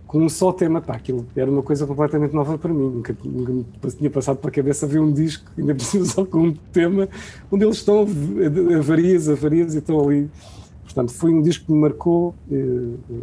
com 0.08 0.20
um 0.24 0.30
só 0.30 0.52
tema. 0.54 0.82
Pá, 0.82 0.96
aquilo 0.96 1.28
era 1.36 1.52
uma 1.52 1.62
coisa 1.62 1.86
completamente 1.86 2.34
nova 2.34 2.58
para 2.58 2.74
mim, 2.74 2.90
nunca, 2.90 3.16
nunca 3.24 3.52
me 3.52 3.92
tinha 3.92 4.10
passado 4.10 4.38
para 4.38 4.50
a 4.50 4.54
cabeça 4.54 4.88
ver 4.88 5.00
um 5.00 5.12
disco, 5.12 5.52
ainda 5.58 5.76
preciso 5.76 6.06
só 6.12 6.26
com 6.26 6.40
um 6.48 6.54
tema, 6.72 7.08
onde 7.52 7.66
eles 7.66 7.78
estão 7.78 8.06
a- 8.06 8.78
avarias, 8.78 9.28
avarias 9.30 9.76
e 9.76 9.80
estão 9.80 10.00
ali. 10.00 10.30
Portanto, 10.84 11.12
foi 11.14 11.32
um 11.34 11.42
disco 11.42 11.66
que 11.66 11.72
me 11.74 11.80
marcou. 11.80 12.34
eh, 12.52 12.56
eh, 13.12 13.16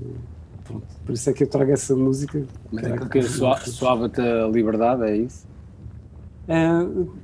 pronto, 0.65 0.85
por 1.05 1.13
isso 1.15 1.29
é 1.31 1.33
que 1.33 1.43
eu 1.43 1.49
trago 1.49 1.71
essa 1.73 1.97
música. 1.97 2.43
Mas 2.71 2.85
aquilo 2.85 3.09
que 3.09 3.23
soa- 3.23 3.59
soava-te 3.61 4.21
a 4.21 4.47
liberdade, 4.47 5.03
é 5.05 5.17
isso? 5.17 5.45
Eh, 6.47 6.69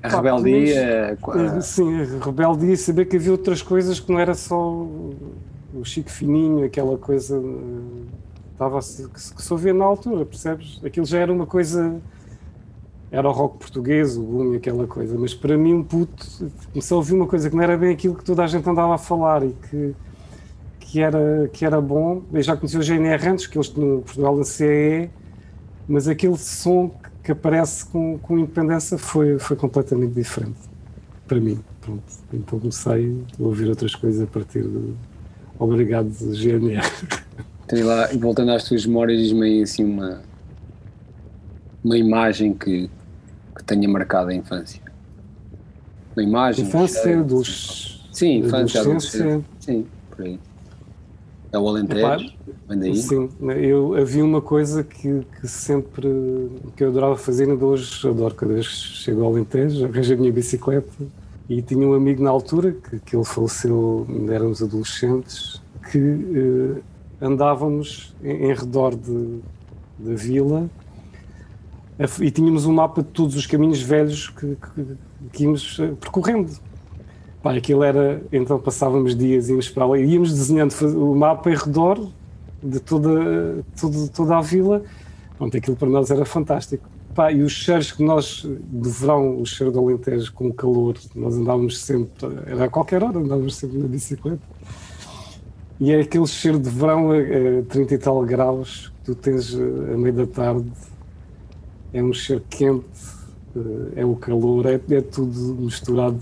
A 0.03 0.09
pá, 0.09 0.17
rebeldia. 0.17 1.17
menos, 1.23 1.57
eh, 1.57 1.61
Sim, 1.61 2.01
a 2.01 2.25
rebeldia 2.25 2.73
e 2.73 2.77
saber 2.77 3.05
que 3.05 3.17
havia 3.17 3.31
outras 3.33 3.61
coisas 3.61 4.01
que 4.01 4.11
não 4.11 4.19
era 4.19 4.35
só 4.35 4.59
o 4.59 5.85
Chico 5.85 6.11
Fininho, 6.11 6.65
aquela 6.65 6.97
coisa 6.97 7.37
eh, 7.37 8.07
estava 8.61 8.79
que 8.79 9.43
se 9.43 9.53
ouvia 9.53 9.73
na 9.73 9.87
altura, 9.87 10.27
percebes? 10.27 10.79
Aquilo 10.85 11.07
já 11.07 11.19
era 11.21 11.33
uma 11.33 11.47
coisa. 11.47 11.99
Era 13.11 13.29
o 13.29 13.33
rock 13.33 13.59
português, 13.59 14.17
o 14.17 14.23
boom 14.23 14.55
aquela 14.55 14.87
coisa, 14.87 15.19
mas 15.19 15.35
para 15.35 15.59
mim, 15.59 15.75
um 15.75 15.83
puto, 15.83 16.25
comecei 16.71 16.95
a 16.95 16.97
ouvir 16.97 17.15
uma 17.15 17.27
coisa 17.27 17.51
que 17.51 17.57
não 17.57 17.63
era 17.63 17.77
bem 17.77 17.93
aquilo 17.93 18.15
que 18.15 18.23
toda 18.23 18.45
a 18.45 18.47
gente 18.47 18.69
andava 18.69 18.95
a 18.95 18.99
falar 18.99 19.43
e 19.43 19.53
que, 19.69 19.95
que, 20.79 21.01
era, 21.01 21.51
que 21.53 21.65
era 21.65 21.81
bom. 21.81 22.23
Eu 22.33 22.41
já 22.41 22.57
conheci 22.57 22.79
o 22.79 22.83
GNR 22.83 23.29
antes, 23.29 23.49
que 23.49 23.59
eles 23.59 23.75
no 23.75 24.03
Portugal 24.03 24.37
na 24.37 24.45
CE, 24.45 25.11
mas 25.89 26.07
aquele 26.07 26.39
som 26.39 26.95
que 27.25 27.33
aparece 27.33 27.87
com, 27.87 28.17
com 28.19 28.39
independência 28.39 28.97
foi, 28.97 29.41
foi 29.41 29.57
completamente 29.57 30.13
diferente 30.13 30.61
para 31.27 31.41
mim. 31.41 31.59
Pronto. 31.81 32.05
Então 32.33 32.61
comecei 32.61 33.25
a 33.39 33.43
ouvir 33.43 33.69
outras 33.69 33.95
coisas 33.97 34.23
a 34.23 34.27
partir 34.27 34.63
do 34.63 34.97
Obrigado 35.59 36.11
GNR. 36.11 36.87
E 37.73 37.83
lá, 37.83 38.09
voltando 38.19 38.51
às 38.51 38.65
tuas 38.65 38.85
memórias, 38.85 39.21
diz-me 39.21 39.47
aí 39.47 39.63
assim 39.63 39.85
uma, 39.85 40.21
uma 41.85 41.97
imagem 41.97 42.53
que, 42.53 42.91
que 43.57 43.65
tenha 43.65 43.89
marcado 43.89 44.31
a 44.31 44.35
infância. 44.35 44.83
Uma 46.17 46.23
imagem. 46.23 46.65
Infância, 46.65 47.23
dos. 47.23 48.09
Sim, 48.13 48.39
infância, 48.39 48.81
adolescência. 48.81 49.21
adolescência. 49.21 49.45
Sim, 49.61 49.87
por 50.11 50.25
aí. 50.25 50.41
É 51.53 51.59
o 51.59 51.69
Alentejo, 51.69 52.33
vem 52.69 52.79
daí. 52.79 52.97
Sim, 52.97 53.29
eu 53.61 53.95
havia 53.97 54.25
uma 54.25 54.41
coisa 54.41 54.85
que, 54.85 55.27
que 55.41 55.49
sempre 55.49 56.09
que 56.77 56.85
eu 56.85 56.91
adorava 56.91 57.17
fazer, 57.17 57.51
ainda 57.51 57.65
hoje 57.65 58.09
adoro 58.09 58.35
cada 58.37 58.55
vez 58.55 58.69
que 58.69 58.75
chego 58.75 59.25
ao 59.25 59.33
Alentejo, 59.33 59.85
arranjo 59.85 60.15
a 60.15 60.17
minha 60.17 60.33
bicicleta 60.33 60.89
e 61.49 61.61
tinha 61.61 61.87
um 61.87 61.95
amigo 61.95 62.23
na 62.23 62.31
altura, 62.31 62.71
que, 62.71 63.01
que 63.01 63.17
ele 63.17 63.25
faleceu, 63.25 64.07
ainda 64.09 64.33
éramos 64.33 64.63
adolescentes, 64.63 65.61
que 65.91 65.99
eh, 65.99 66.83
andávamos 67.21 68.15
em, 68.23 68.51
em 68.51 68.55
redor 68.55 68.95
de, 68.95 69.41
da 69.99 70.15
vila 70.15 70.69
e 72.21 72.31
tínhamos 72.31 72.65
um 72.65 72.73
mapa 72.73 73.03
de 73.03 73.09
todos 73.09 73.37
os 73.37 73.47
caminhos 73.47 73.83
velhos 73.83 74.31
que, 74.31 74.57
que, 74.57 74.97
que 75.33 75.43
íamos 75.45 75.79
eh, 75.79 75.93
percorrendo. 76.01 76.51
Pá, 77.43 77.55
aquilo 77.55 77.83
era, 77.83 78.23
então 78.33 78.59
passávamos 78.59 79.15
dias, 79.15 79.49
íamos 79.51 79.69
para 79.69 79.85
lá, 79.85 79.99
íamos 79.99 80.33
desenhando 80.33 80.73
o 80.97 81.15
mapa 81.15 81.51
em 81.51 81.57
redor 81.57 82.09
de 82.63 82.81
toda, 82.81 83.65
toda, 83.79 84.09
toda 84.09 84.39
a 84.39 84.41
vila. 84.41 84.83
Pronto, 85.37 85.57
aquilo 85.57 85.77
para 85.77 85.89
nós 85.89 86.11
era 86.11 86.25
fantástico. 86.25 86.89
Pá, 87.15 87.33
e 87.33 87.43
os 87.43 87.53
cheiros 87.53 87.93
que 87.93 88.03
nós, 88.03 88.45
do 88.45 88.89
verão, 88.89 89.41
o 89.41 89.45
cheiro 89.45 89.73
do 89.73 89.81
Alentejo 89.81 90.33
com 90.33 90.49
o 90.49 90.55
calor, 90.55 90.97
nós 91.15 91.35
andávamos 91.37 91.81
sempre, 91.81 92.11
era 92.47 92.65
a 92.65 92.69
qualquer 92.69 93.03
hora, 93.03 93.19
andávamos 93.19 93.57
sempre 93.57 93.79
na 93.79 93.89
bicicleta. 93.89 94.41
E 95.81 95.93
é 95.93 96.01
aquele 96.01 96.27
cheiro 96.27 96.59
de 96.59 96.69
verão 96.69 97.11
a, 97.11 97.17
a 97.17 97.63
30 97.67 97.95
e 97.95 97.99
tal 97.99 98.23
graus 98.23 98.93
que 98.99 99.05
tu 99.07 99.15
tens 99.15 99.55
eh, 99.55 99.95
a 99.95 99.97
meio 99.97 100.13
da 100.13 100.27
tarde. 100.27 100.71
É 101.91 102.03
um 102.03 102.13
cheiro 102.13 102.45
quente, 102.51 102.85
eh, 103.57 104.03
é 104.03 104.05
o 104.05 104.15
calor, 104.15 104.67
é, 104.67 104.75
é 104.75 105.01
tudo 105.01 105.57
misturado. 105.59 106.21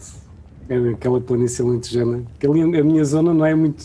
É 0.69 0.77
aquela 0.91 1.21
planície 1.21 1.65
alentejana. 1.65 2.23
Que 2.39 2.47
ali 2.47 2.63
a 2.63 2.85
minha 2.85 3.05
zona 3.05 3.35
não 3.35 3.45
é 3.45 3.53
muito. 3.53 3.83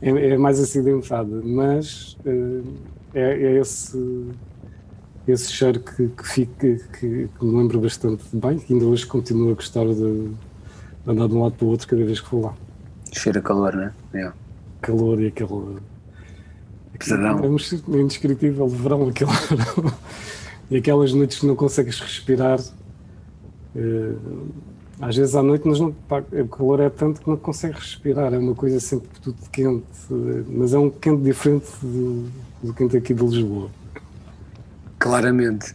É, 0.00 0.08
é 0.08 0.38
mais 0.38 0.58
acidentada, 0.58 1.42
mas 1.44 2.16
eh, 2.24 2.62
é, 3.12 3.42
é 3.42 3.60
esse, 3.60 4.26
esse 5.28 5.52
cheiro 5.52 5.80
que, 5.80 6.08
que, 6.08 6.26
fica, 6.26 6.76
que, 6.98 7.28
que 7.28 7.44
me 7.44 7.58
lembro 7.58 7.80
bastante 7.80 8.24
bem, 8.32 8.58
que 8.58 8.72
ainda 8.72 8.86
hoje 8.86 9.04
continuo 9.04 9.50
a 9.50 9.54
gostar 9.54 9.84
de, 9.86 9.94
de 9.94 10.30
andar 11.06 11.28
de 11.28 11.34
um 11.34 11.42
lado 11.42 11.52
para 11.52 11.66
o 11.66 11.68
outro 11.68 11.86
cada 11.86 12.02
vez 12.02 12.18
que 12.18 12.30
vou 12.30 12.44
lá. 12.44 12.54
Cheira 13.12 13.40
a 13.40 13.42
calor, 13.42 13.76
né? 13.76 13.92
É. 14.14 14.43
Calor 14.84 15.20
e 15.20 15.26
aquele. 15.28 15.78
Pesadão. 16.98 17.38
É 17.44 17.48
um 17.48 18.00
indescritível 18.00 18.68
de 18.68 18.76
verão, 18.76 19.08
aquele 19.08 19.30
verão. 19.32 19.92
E 20.70 20.78
aquelas 20.78 21.12
noites 21.12 21.38
que 21.40 21.46
não 21.46 21.54
consegues 21.54 22.00
respirar. 22.00 22.58
eh, 23.76 24.14
às 25.00 25.14
vezes 25.14 25.34
à 25.34 25.42
noite, 25.42 25.68
mas 25.68 25.78
não, 25.78 25.92
pá, 25.92 26.22
o 26.32 26.48
calor 26.48 26.80
é 26.80 26.88
tanto 26.88 27.20
que 27.20 27.28
não 27.28 27.36
consegues 27.36 27.78
respirar. 27.78 28.32
É 28.32 28.38
uma 28.38 28.54
coisa 28.54 28.80
sempre 28.80 29.08
tudo 29.20 29.36
quente, 29.52 29.84
mas 30.48 30.72
é 30.72 30.78
um 30.78 30.88
quente 30.88 31.22
diferente 31.22 31.66
do, 31.82 32.30
do 32.62 32.72
quente 32.74 32.96
aqui 32.96 33.12
de 33.12 33.22
Lisboa, 33.22 33.70
Claramente. 34.98 35.74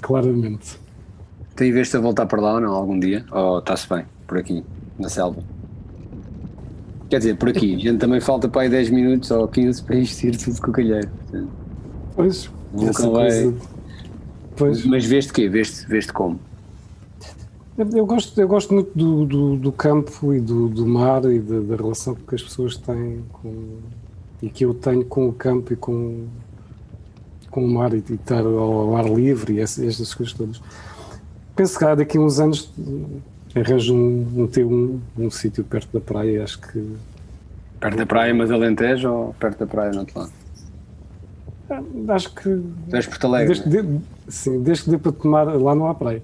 claramente. 0.00 0.78
Tem 1.56 1.72
vez-te 1.72 1.96
a 1.96 2.00
voltar 2.00 2.26
para 2.26 2.40
lá 2.40 2.54
ou 2.54 2.60
não, 2.60 2.72
algum 2.72 2.98
dia? 2.98 3.26
Ou 3.32 3.58
está-se 3.58 3.88
bem, 3.88 4.04
por 4.26 4.38
aqui, 4.38 4.64
na 4.98 5.08
selva? 5.08 5.42
Quer 7.10 7.18
dizer, 7.18 7.36
por 7.36 7.48
aqui, 7.48 7.74
a 7.74 7.78
gente 7.78 7.98
também 7.98 8.20
falta 8.20 8.48
para 8.48 8.62
aí 8.62 8.68
10 8.68 8.90
minutos 8.90 9.32
ou 9.32 9.48
15 9.48 9.82
para 9.82 9.96
isto 9.96 10.22
ir 10.24 10.36
tudo 10.38 10.60
com 10.60 10.70
o 10.70 10.72
calheiro. 10.72 11.08
Pois, 12.14 12.48
Nunca 12.72 13.10
vai- 13.10 13.28
coisa. 13.30 13.54
Pois, 14.56 14.86
Mas 14.86 15.04
veste 15.04 15.32
quê? 15.32 15.48
Veste, 15.48 15.88
veste 15.88 16.12
como? 16.12 16.38
eu 17.94 18.06
gosto, 18.06 18.38
eu 18.40 18.46
gosto 18.46 18.74
muito 18.74 18.90
do, 18.96 19.24
do, 19.24 19.56
do 19.56 19.72
campo 19.72 20.32
e 20.34 20.40
do, 20.40 20.68
do 20.68 20.86
mar 20.86 21.24
e 21.24 21.40
da, 21.40 21.60
da 21.60 21.76
relação 21.76 22.14
que 22.14 22.34
as 22.34 22.42
pessoas 22.42 22.76
têm 22.76 23.24
com, 23.32 23.78
e 24.42 24.48
que 24.50 24.64
eu 24.64 24.74
tenho 24.74 25.04
com 25.04 25.26
o 25.28 25.32
campo 25.32 25.72
e 25.72 25.76
com, 25.76 26.26
com 27.50 27.64
o 27.64 27.68
mar 27.68 27.92
e, 27.94 28.04
e 28.08 28.14
estar 28.14 28.40
ao, 28.44 28.58
ao 28.58 28.96
ar 28.96 29.06
livre 29.10 29.54
e 29.54 29.60
essas, 29.60 29.82
estas 29.84 30.14
coisas 30.14 30.34
todas. 30.34 30.60
Penso 31.56 31.78
que 31.78 31.84
há 31.84 31.94
daqui 31.94 32.18
a 32.18 32.20
uns 32.20 32.38
anos 32.38 32.70
arranjo 33.54 33.94
um, 33.94 34.42
um 34.42 34.46
T1 34.48 35.00
num 35.16 35.30
sítio 35.30 35.64
perto 35.64 35.92
da 35.92 36.00
praia, 36.00 36.44
acho 36.44 36.60
que 36.60 36.96
Perto 37.80 37.96
da 37.96 38.06
praia, 38.06 38.34
mas 38.34 38.50
Alentejo 38.50 39.10
ou 39.10 39.34
perto 39.34 39.60
da 39.60 39.66
praia 39.66 39.90
no 39.90 40.00
outro 40.00 40.18
lado? 40.20 40.32
acho 42.08 42.34
que 42.34 42.48
és 42.92 43.06
Porto 43.06 43.26
Alegre, 43.26 43.54
Desde, 43.54 43.82
né? 43.82 43.82
de- 43.82 44.32
sim, 44.32 44.62
desde 44.62 44.84
que 44.84 44.90
dê 44.90 44.98
para 44.98 45.12
tomar, 45.12 45.44
lá 45.44 45.74
não 45.74 45.88
há 45.88 45.94
praia, 45.94 46.22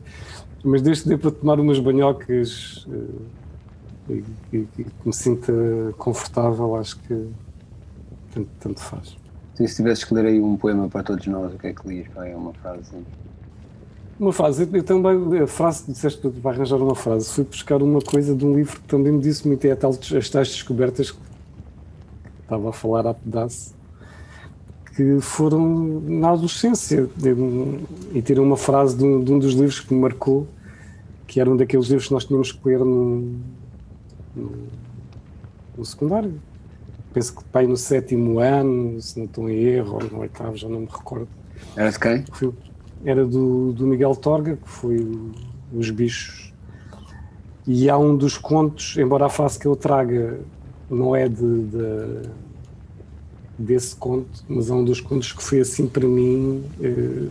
mas 0.65 0.83
desde 0.83 1.05
que 1.05 1.09
dê 1.11 1.17
para 1.19 1.31
tomar 1.31 1.59
umas 1.61 1.79
banhocas 1.79 2.85
eh, 2.91 4.12
e, 4.12 4.25
e- 4.57 4.69
e 4.79 4.85
que 4.85 4.93
me 5.05 5.12
sinta 5.15 5.53
confortável, 5.97 6.75
acho 6.77 6.99
que 7.03 7.29
tanto, 8.35 8.49
tanto 8.61 8.81
faz. 8.81 9.17
Se 9.55 9.77
tivesses 9.77 10.05
que 10.05 10.12
ler 10.15 10.27
aí 10.27 10.41
um 10.41 10.57
poema 10.57 10.89
para 10.89 11.03
todos 11.03 11.27
nós, 11.29 11.55
o 11.55 11.59
que 11.59 11.69
é 11.69 11.73
que 11.73 11.89
lias? 11.89 12.07
Vai, 12.15 12.35
uma 12.35 12.53
frase 12.55 12.81
assim. 12.81 13.05
Uma 14.18 14.33
frase, 14.33 14.66
eu, 14.72 14.83
também, 14.83 15.40
a 15.40 15.46
frase, 15.46 15.85
disseste 15.88 16.20
que 16.22 16.29
vai 16.40 16.55
arranjar 16.55 16.76
uma 16.76 16.94
frase, 16.94 17.29
fui 17.29 17.44
buscar 17.44 17.83
uma 17.83 18.00
coisa 18.00 18.35
de 18.35 18.46
um 18.46 18.55
livro 18.55 18.81
que 18.81 18.88
também 18.88 19.12
me 19.12 19.20
disse 19.20 19.46
muito, 19.46 19.62
é 19.66 19.74
tal, 19.74 19.90
as 19.90 20.31
tais 20.31 20.48
descobertas 20.48 21.11
que 21.11 21.18
estava 22.42 22.70
a 22.70 22.72
falar 22.72 23.07
há 23.07 23.12
pedaço, 23.12 23.74
que 24.94 25.20
foram 25.20 26.00
na 26.00 26.31
adolescência, 26.31 27.11
e 28.14 28.22
ter 28.22 28.40
uma 28.40 28.57
frase 28.57 28.96
de 28.96 29.05
um, 29.05 29.22
de 29.22 29.33
um 29.33 29.38
dos 29.38 29.52
livros 29.52 29.81
que 29.81 29.92
me 29.92 30.00
marcou, 30.00 30.48
que 31.26 31.38
era 31.38 31.50
um 31.50 31.57
daqueles 31.57 31.87
livros 31.88 32.07
que 32.07 32.14
nós 32.14 32.24
tínhamos 32.24 32.52
que 32.52 32.66
ler 32.66 32.79
no, 32.79 33.35
no, 34.35 34.52
no 35.76 35.85
secundário. 35.85 36.40
Penso 37.12 37.35
que 37.37 37.44
pai 37.44 37.66
no 37.66 37.76
sétimo 37.76 38.38
ano, 38.38 38.98
se 39.02 39.18
não 39.18 39.26
estou 39.26 39.50
em 39.50 39.59
erro, 39.59 39.98
ou 40.02 40.11
no 40.11 40.20
oitavo, 40.20 40.57
já 40.57 40.68
não 40.68 40.81
me 40.81 40.87
recordo. 40.87 41.29
Era 41.76 41.90
de 41.90 41.98
quem? 41.98 42.24
Foi- 42.33 42.55
era 43.04 43.24
do, 43.26 43.72
do 43.72 43.87
Miguel 43.87 44.14
Torga, 44.16 44.56
que 44.56 44.68
foi 44.68 44.98
o- 44.98 45.30
Os 45.72 45.90
Bichos. 45.90 46.52
E 47.66 47.90
há 47.90 47.98
um 47.98 48.16
dos 48.16 48.38
contos, 48.38 48.96
embora 48.96 49.26
a 49.26 49.28
frase 49.28 49.59
que 49.59 49.66
eu 49.66 49.74
traga 49.74 50.38
não 50.88 51.14
é 51.16 51.28
de, 51.28 51.62
de- 51.64 52.28
desse 53.59 53.96
conto, 53.96 54.44
mas 54.48 54.70
há 54.70 54.74
um 54.74 54.85
dos 54.85 55.00
contos 55.00 55.32
que 55.32 55.42
foi 55.42 55.61
assim 55.61 55.87
para 55.88 56.06
mim 56.06 56.62
eh, 56.80 57.26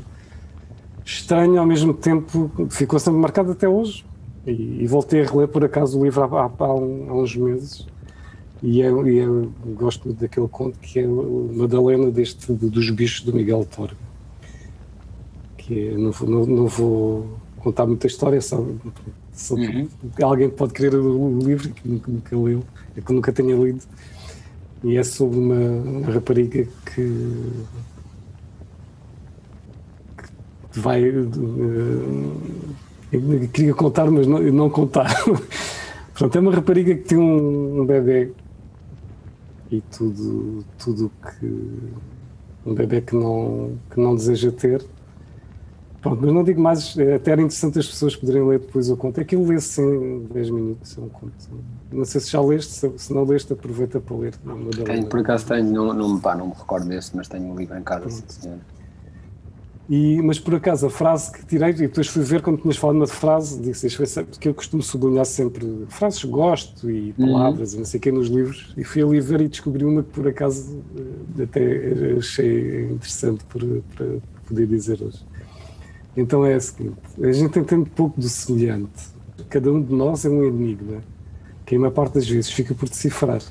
estranho, 1.05 1.59
ao 1.59 1.65
mesmo 1.65 1.93
tempo 1.93 2.51
ficou 2.69 2.99
sempre 2.99 3.19
marcado 3.19 3.51
até 3.51 3.67
hoje. 3.69 4.05
E, 4.45 4.83
e 4.83 4.87
voltei 4.87 5.23
a 5.23 5.25
reler 5.25 5.47
por 5.47 5.63
acaso 5.63 5.99
o 5.99 6.03
livro 6.03 6.21
há, 6.23 6.41
há- 6.45 6.51
há 6.59 6.73
um- 6.75 7.09
há 7.09 7.13
uns 7.13 7.35
meses. 7.35 7.87
E 8.61 8.79
eu, 8.81 9.07
e 9.07 9.17
eu 9.17 9.51
gosto 9.75 10.05
muito 10.05 10.19
daquele 10.19 10.47
conto 10.47 10.77
que 10.79 10.99
é 10.99 11.07
Madalena 11.07 12.09
deste, 12.11 12.51
dos 12.51 12.89
bichos 12.89 13.21
do 13.25 13.33
Miguel 13.33 13.65
Torga 13.73 13.95
que 15.65 15.91
não, 15.97 16.11
vou- 16.11 16.29
não, 16.29 16.45
não 16.45 16.67
vou 16.67 17.39
contar 17.57 17.85
muita 17.87 18.05
história, 18.07 18.39
só, 18.41 18.63
só 19.33 19.55
Uhum. 19.55 19.87
alguém 20.21 20.49
pode 20.49 20.73
querer 20.73 20.93
o, 20.95 21.39
livro 21.39 21.69
que 21.73 21.87
nunca, 21.87 22.11
nunca 22.11 22.37
leu, 22.37 22.63
é 22.95 23.01
que 23.01 23.11
nunca 23.13 23.33
tenha 23.33 23.55
lido, 23.55 23.81
e 24.83 24.97
é 24.97 25.03
sobre 25.03 25.39
uma, 25.39 25.55
uma 25.55 26.11
rapariga 26.11 26.67
que, 26.85 27.65
que 30.71 30.79
vai. 30.79 31.03
eu 31.03 31.29
queria 33.51 33.73
contar, 33.73 34.09
mas 34.11 34.27
não, 34.27 34.39
não 34.41 34.69
contar. 34.69 35.07
Portanto, 36.13 36.35
é 36.37 36.39
uma 36.39 36.53
rapariga 36.53 36.95
que 36.95 37.01
tem 37.03 37.17
um, 37.17 37.81
um 37.81 37.85
bebê 37.85 38.31
e 39.71 39.81
tudo 39.81 40.63
tudo 40.77 41.11
que 41.39 41.45
um 42.65 42.73
bebê 42.73 43.01
que 43.01 43.15
não 43.15 43.77
que 43.91 43.99
não 43.99 44.15
deseja 44.15 44.51
ter 44.51 44.85
Pronto, 46.05 46.21
mas 46.21 46.33
não 46.33 46.43
digo 46.43 46.61
mais, 46.61 46.95
é, 46.99 47.15
até 47.15 47.31
era 47.31 47.41
interessante 47.41 47.79
as 47.79 47.87
pessoas 47.87 48.15
poderem 48.15 48.47
ler 48.47 48.59
depois 48.59 48.91
o 48.91 48.95
conto. 48.95 49.19
Aquilo 49.19 49.47
lê-se 49.47 49.81
em 49.81 50.27
10 50.31 50.49
minutos, 50.51 50.95
é 50.95 51.01
um 51.01 51.09
conto. 51.09 51.33
Não 51.91 52.05
sei 52.05 52.21
se 52.21 52.29
já 52.29 52.39
leste, 52.39 52.91
se, 52.95 53.11
não 53.11 53.23
leste, 53.23 53.51
aproveita 53.51 53.99
para 53.99 54.15
ler. 54.15 54.35
Tenho, 54.85 55.07
por 55.07 55.19
acaso 55.21 55.47
tenho, 55.47 55.65
não, 55.65 55.93
não, 55.93 56.19
pá, 56.19 56.35
não 56.35 56.49
me 56.49 56.53
recordo 56.53 56.87
desse, 56.87 57.17
mas 57.17 57.27
tenho 57.27 57.45
um 57.45 57.55
livro 57.55 57.75
em 57.75 57.81
casa, 57.81 58.07
sim 58.07 58.21
senhor. 58.27 58.59
E, 59.89 60.21
mas 60.21 60.39
por 60.39 60.53
acaso 60.53 60.85
a 60.85 60.89
frase 60.91 61.31
que 61.31 61.43
tirei, 61.45 61.69
e 61.69 61.73
depois 61.73 62.07
fui 62.07 62.23
ver 62.23 62.41
quando 62.43 62.59
tinhas 62.59 62.77
falado 62.77 62.97
uma 62.97 63.07
frase, 63.07 63.59
disse 63.59 63.87
porque 64.25 64.49
eu 64.49 64.53
costumo 64.53 64.83
sublinhar 64.83 65.25
sempre 65.25 65.85
frases 65.89 66.21
que 66.21 66.27
gosto 66.27 66.89
e 66.89 67.13
palavras 67.13 67.73
e 67.73 67.77
não 67.77 67.85
sei 67.85 67.99
o 67.99 68.01
que 68.01 68.11
nos 68.11 68.27
livros, 68.27 68.73
e 68.77 68.83
fui 68.83 69.03
ali 69.03 69.19
ver 69.19 69.41
e 69.41 69.47
descobri 69.47 69.85
uma 69.85 70.01
que 70.03 70.09
por 70.09 70.27
acaso 70.27 70.83
eh, 71.39 71.43
até 71.43 72.15
achei 72.17 72.85
interessante 72.85 73.43
para 73.45 74.07
poder 74.47 74.67
dizer 74.67 75.01
hoje. 75.03 75.23
Então 76.15 76.45
é 76.45 76.53
a 76.55 76.59
seguinte: 76.59 76.95
a 77.21 77.31
gente 77.31 77.59
entende 77.59 77.89
pouco 77.89 78.19
do 78.19 78.27
semelhante. 78.29 79.09
Cada 79.49 79.71
um 79.71 79.81
de 79.81 79.93
nós 79.93 80.25
é 80.25 80.29
um 80.29 80.43
enigma 80.43 81.01
que, 81.65 81.75
a 81.75 81.79
maior 81.79 81.91
parte 81.91 82.13
das 82.15 82.27
vezes, 82.27 82.49
fica 82.51 82.73
por 82.73 82.87
decifrar. 82.89 83.41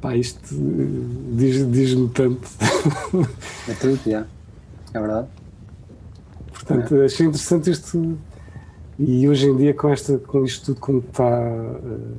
Pá, 0.00 0.16
isto 0.16 0.54
eh, 0.54 1.36
diz- 1.36 1.70
diz-me 1.70 2.08
tanto. 2.08 2.48
É 3.68 3.74
tudo, 3.74 4.00
já. 4.10 4.26
É 4.94 5.00
verdade. 5.00 5.28
Portanto, 6.52 6.94
achei 7.02 7.26
interessante 7.26 7.70
isto. 7.70 8.18
E 8.98 9.28
hoje 9.28 9.46
em 9.48 9.56
dia, 9.56 9.74
com, 9.74 9.88
esta, 9.90 10.18
com 10.18 10.44
isto 10.44 10.66
tudo 10.66 10.80
como 10.80 10.98
está, 11.00 11.28
eh, 11.30 12.14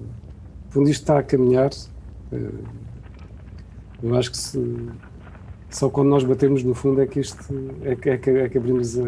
quando 0.74 0.90
isto 0.90 1.02
está 1.02 1.20
a 1.20 1.24
caminhar, 1.24 1.70
eh, 2.32 2.50
eu 4.04 4.16
acho 4.16 4.32
que 4.32 4.38
se- 4.38 4.88
só 5.72 5.90
quando 5.90 6.10
nós 6.10 6.24
batemos 6.24 6.64
no 6.64 6.74
fundo 6.76 7.02
é 7.02 7.08
que 7.08 7.20
isto 7.20 7.38
é 7.84 7.96
que, 7.96 8.10
é 8.10 8.18
que, 8.18 8.30
é 8.30 8.50
que 8.50 8.58
abrimos 8.58 9.00
a, 9.00 9.04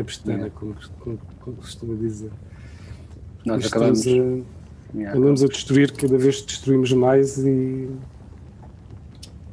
a 0.00 0.04
pestana, 0.04 0.36
Yeah. 0.38 0.54
como, 0.58 0.74
como, 1.00 1.18
como 1.40 1.56
costuma 1.56 1.94
dizer. 1.94 2.30
Nós 3.44 3.66
acabamos. 3.66 4.06
a- 4.06 4.10
já, 5.00 5.14
andamos 5.14 5.42
a 5.42 5.46
destruir, 5.48 5.92
cada 5.92 6.16
vez 6.16 6.40
destruímos 6.42 6.92
mais 6.92 7.36
e, 7.38 7.88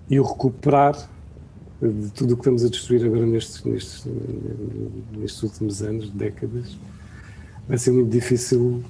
e 0.10 0.20
o 0.20 0.24
recuperar 0.24 0.96
de 1.82 2.10
tudo 2.14 2.32
o 2.34 2.36
que 2.38 2.42
estamos 2.42 2.64
a 2.64 2.70
destruir 2.70 3.04
agora 3.06 3.26
nestes, 3.26 3.64
nestes, 3.66 4.08
nestes 5.12 5.44
últimos 5.44 5.82
anos, 5.82 6.10
décadas, 6.12 6.78
vai 7.68 7.78
ser 7.78 7.92
muito 7.92 8.10
difícil 8.10 8.82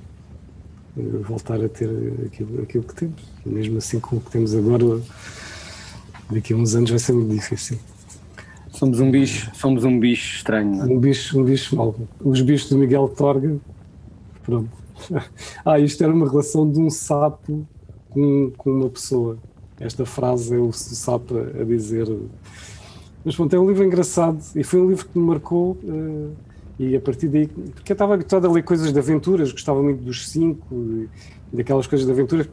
eh, 0.97 1.01
voltar 1.27 1.59
a 1.63 1.67
ter 1.67 1.89
aquilo, 2.27 2.61
aquilo 2.61 2.83
que 2.83 2.93
temos. 2.95 3.23
Mesmo 3.45 3.77
assim, 3.79 3.99
com 3.99 4.17
o 4.17 4.21
que 4.21 4.29
temos 4.31 4.53
agora, 4.53 5.01
Daqui 6.29 6.53
a 6.53 6.55
uns 6.55 6.75
anos 6.75 6.89
vai 6.89 6.99
ser 6.99 7.13
muito 7.13 7.33
difícil. 7.33 7.77
Somos 8.71 8.99
um 8.99 9.09
bicho, 9.09 9.49
somos 9.53 9.83
um 9.83 9.99
bicho 9.99 10.37
estranho. 10.37 10.81
É? 10.81 10.85
Um 10.85 10.99
bicho, 10.99 11.39
um 11.39 11.43
bicho 11.43 11.75
mau. 11.75 11.95
Os 12.19 12.41
bichos 12.41 12.69
do 12.69 12.77
Miguel 12.77 13.07
Torga. 13.09 13.57
Pronto. 14.43 14.69
Ah, 15.65 15.77
isto 15.77 16.01
era 16.03 16.13
uma 16.13 16.27
relação 16.29 16.69
de 16.71 16.79
um 16.79 16.89
sapo 16.89 17.67
com, 18.09 18.51
com 18.57 18.71
uma 18.71 18.89
pessoa. 18.89 19.37
Esta 19.79 20.05
frase 20.05 20.55
é 20.55 20.57
o, 20.57 20.69
o 20.69 20.73
sapo 20.73 21.37
a 21.37 21.63
dizer. 21.65 22.07
Mas 23.23 23.35
pronto, 23.35 23.53
é 23.53 23.59
um 23.59 23.67
livro 23.67 23.83
engraçado 23.83 24.39
e 24.55 24.63
foi 24.63 24.79
um 24.79 24.89
livro 24.89 25.05
que 25.05 25.19
me 25.19 25.25
marcou. 25.25 25.77
eh, 25.83 26.29
e 26.77 26.95
a 26.95 26.99
partir 26.99 27.29
daí, 27.29 27.47
porque 27.47 27.91
eu 27.91 27.95
estava 27.95 28.13
habituado 28.13 28.45
a 28.45 28.51
ler 28.51 28.63
coisas 28.63 28.91
de 28.91 28.99
aventuras, 28.99 29.51
gostava 29.51 29.81
muito 29.81 30.03
dos 30.03 30.27
cinco 30.29 30.75
e 31.53 31.55
daquelas 31.55 31.87
coisas 31.87 32.05
de 32.05 32.11
aventuras, 32.11 32.49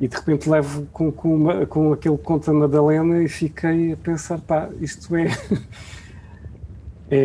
e 0.00 0.08
de 0.08 0.16
repente 0.16 0.48
levo 0.48 0.86
com, 0.92 1.12
com, 1.12 1.34
uma- 1.36 1.66
com 1.66 1.92
aquele 1.92 2.18
conto 2.18 2.46
da 2.46 2.52
Madalena 2.54 3.22
e 3.22 3.28
fiquei 3.28 3.92
a 3.92 3.96
pensar: 3.96 4.40
pá, 4.40 4.70
isto 4.80 5.14
é. 5.16 5.26
é, 7.10 7.16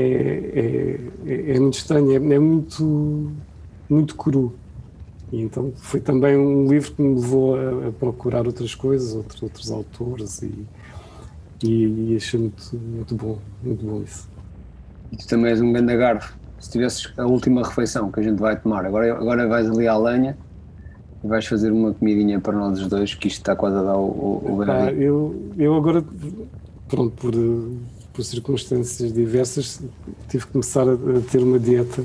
é, 1.25 1.31
é, 1.51 1.55
é 1.55 1.59
muito 1.59 1.75
estranho, 1.77 2.11
é, 2.11 2.15
é 2.35 2.39
muito, 2.39 3.31
muito 3.89 4.15
cru. 4.15 4.59
E 5.31 5.41
então 5.41 5.73
foi 5.77 6.01
também 6.01 6.37
um 6.37 6.67
livro 6.67 6.93
que 6.93 7.01
me 7.01 7.15
levou 7.15 7.55
a, 7.55 7.89
a 7.89 7.91
procurar 7.93 8.45
outras 8.47 8.75
coisas, 8.75 9.15
outros, 9.15 9.41
outros 9.43 9.71
autores, 9.71 10.41
e, 10.41 10.69
e, 11.63 12.13
e 12.13 12.15
achei 12.15 12.39
muito, 12.39 12.77
muito 12.77 13.15
bom, 13.15 13.41
muito 13.61 13.85
bom 13.85 14.03
isso. 14.03 14.29
E 15.11 15.17
tu 15.17 15.27
também 15.27 15.51
és 15.51 15.61
um 15.61 15.71
grande 15.73 15.95
garfo. 15.97 16.37
Se 16.59 16.71
tivesses 16.71 17.13
a 17.17 17.25
última 17.27 17.63
refeição 17.67 18.11
que 18.11 18.19
a 18.19 18.23
gente 18.23 18.39
vai 18.39 18.59
tomar, 18.59 18.85
agora, 18.85 19.13
agora 19.13 19.47
vais 19.47 19.69
ali 19.69 19.87
à 19.87 19.97
lenha 19.97 20.37
e 21.25 21.27
vais 21.27 21.45
fazer 21.45 21.71
uma 21.71 21.91
comidinha 21.93 22.39
para 22.39 22.55
nós 22.55 22.79
os 22.79 22.87
dois, 22.87 23.13
que 23.15 23.27
isto 23.27 23.39
está 23.39 23.55
quase 23.55 23.75
a 23.77 23.81
dar 23.81 23.97
o, 23.97 24.05
o, 24.43 24.51
o 24.53 24.55
barriga. 24.65 25.01
eu, 25.01 25.35
eu 25.57 25.73
agora, 25.75 26.03
pronto, 26.87 27.11
por, 27.15 27.33
por 28.13 28.23
circunstâncias 28.23 29.11
diversas, 29.11 29.81
tive 30.29 30.45
que 30.45 30.51
começar 30.51 30.87
a, 30.87 30.93
a 30.93 31.21
ter 31.31 31.39
uma 31.41 31.57
dieta. 31.59 32.03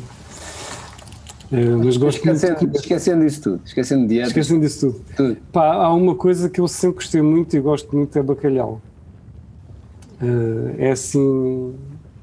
Eh, 1.52 1.64
mas 1.76 1.96
gosto 1.96 2.24
muito 2.24 2.36
Esquecendo, 2.36 2.58
comer. 2.60 2.76
esquecendo 2.76 3.24
isso 3.24 3.42
tudo, 3.42 3.60
esquecendo 3.64 4.06
dieta, 4.08 4.28
Esquecendo 4.28 4.60
disso 4.60 4.92
tudo. 4.92 5.04
tudo. 5.16 5.36
Pá, 5.52 5.74
há 5.74 5.92
uma 5.92 6.14
coisa 6.14 6.48
que 6.48 6.60
eu 6.60 6.68
sempre 6.68 6.96
gostei 6.96 7.20
muito 7.22 7.56
e 7.56 7.60
gosto 7.60 7.94
muito 7.96 8.16
é 8.18 8.22
bacalhau. 8.22 8.80
Eh, 10.22 10.86
é 10.86 10.90
assim. 10.92 11.74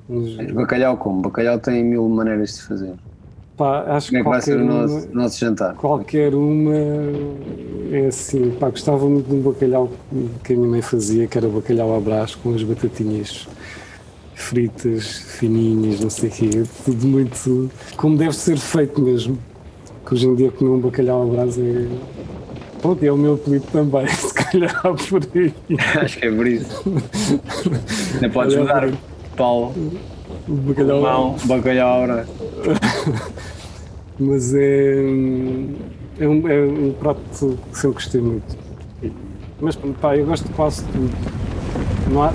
uns- 0.09 0.35
Bacalhau 0.53 0.97
como? 0.97 1.21
Bacalhau 1.21 1.59
tem 1.59 1.83
mil 1.83 2.07
maneiras 2.07 2.55
de 2.55 2.61
fazer. 2.63 2.93
Pá, 3.57 3.83
acho 3.95 4.11
Como 4.11 4.19
é 4.19 4.23
que 4.23 4.29
vai 4.29 4.41
ser 4.41 4.55
qualquer 4.55 4.59
o 4.59 4.63
uma, 4.63 4.87
nosso, 4.87 5.07
nosso 5.13 5.39
jantar? 5.39 5.75
qualquer 5.75 6.35
uma 6.35 6.73
é 7.91 8.05
assim. 8.07 8.51
Pá, 8.51 8.69
gostava 8.69 9.09
muito 9.09 9.27
de 9.27 9.35
um 9.35 9.41
bacalhau 9.41 9.91
que 10.43 10.53
a 10.53 10.55
minha 10.55 10.69
mãe 10.69 10.81
fazia, 10.81 11.27
que 11.27 11.37
era 11.37 11.47
bacalhau 11.49 11.95
à 11.95 11.99
brás 11.99 12.35
com 12.35 12.53
as 12.53 12.63
batatinhas 12.63 13.47
fritas, 14.35 15.17
fininhas, 15.39 15.99
não 15.99 16.09
sei 16.09 16.29
o 16.29 16.31
quê. 16.31 16.63
Tudo 16.85 17.07
muito. 17.07 17.71
como 17.95 18.17
deve 18.17 18.35
ser 18.35 18.57
feito 18.57 19.01
mesmo. 19.01 19.37
Que 20.05 20.13
hoje 20.13 20.27
em 20.27 20.35
dia 20.35 20.51
comer 20.51 20.71
um 20.71 20.79
bacalhau 20.79 21.23
à 21.23 21.25
brás 21.25 21.57
é. 21.57 21.87
Pronto, 22.81 23.03
é 23.03 23.11
o 23.11 23.17
meu 23.17 23.33
apelido 23.33 23.65
também, 23.71 24.07
se 24.13 24.33
calhar 24.33 24.81
por 24.83 25.21
aí. 25.35 25.53
Acho 25.99 26.19
que 26.19 26.25
é 26.27 26.31
por 26.31 26.45
isso. 26.47 26.83
Ainda 28.13 28.29
podes 28.29 28.55
mudar. 28.55 28.89
Paulo, 29.35 29.73
O 30.47 30.53
bacalhau 30.53 31.01
mão, 31.01 31.35
bacalhau 31.45 32.03
à 32.03 32.05
brás. 32.07 32.27
mas 34.19 34.53
é, 34.53 34.95
é, 36.19 36.27
um, 36.27 36.47
é 36.47 36.61
um 36.61 36.93
prato 36.99 37.57
que 37.71 37.77
sempre 37.77 37.95
gostei 37.95 38.21
muito. 38.21 38.57
Mas 39.59 39.75
pá, 40.01 40.15
eu 40.15 40.25
gosto 40.25 40.47
de 40.47 40.53
tudo. 40.91 41.11
Não 42.11 42.23
há, 42.23 42.33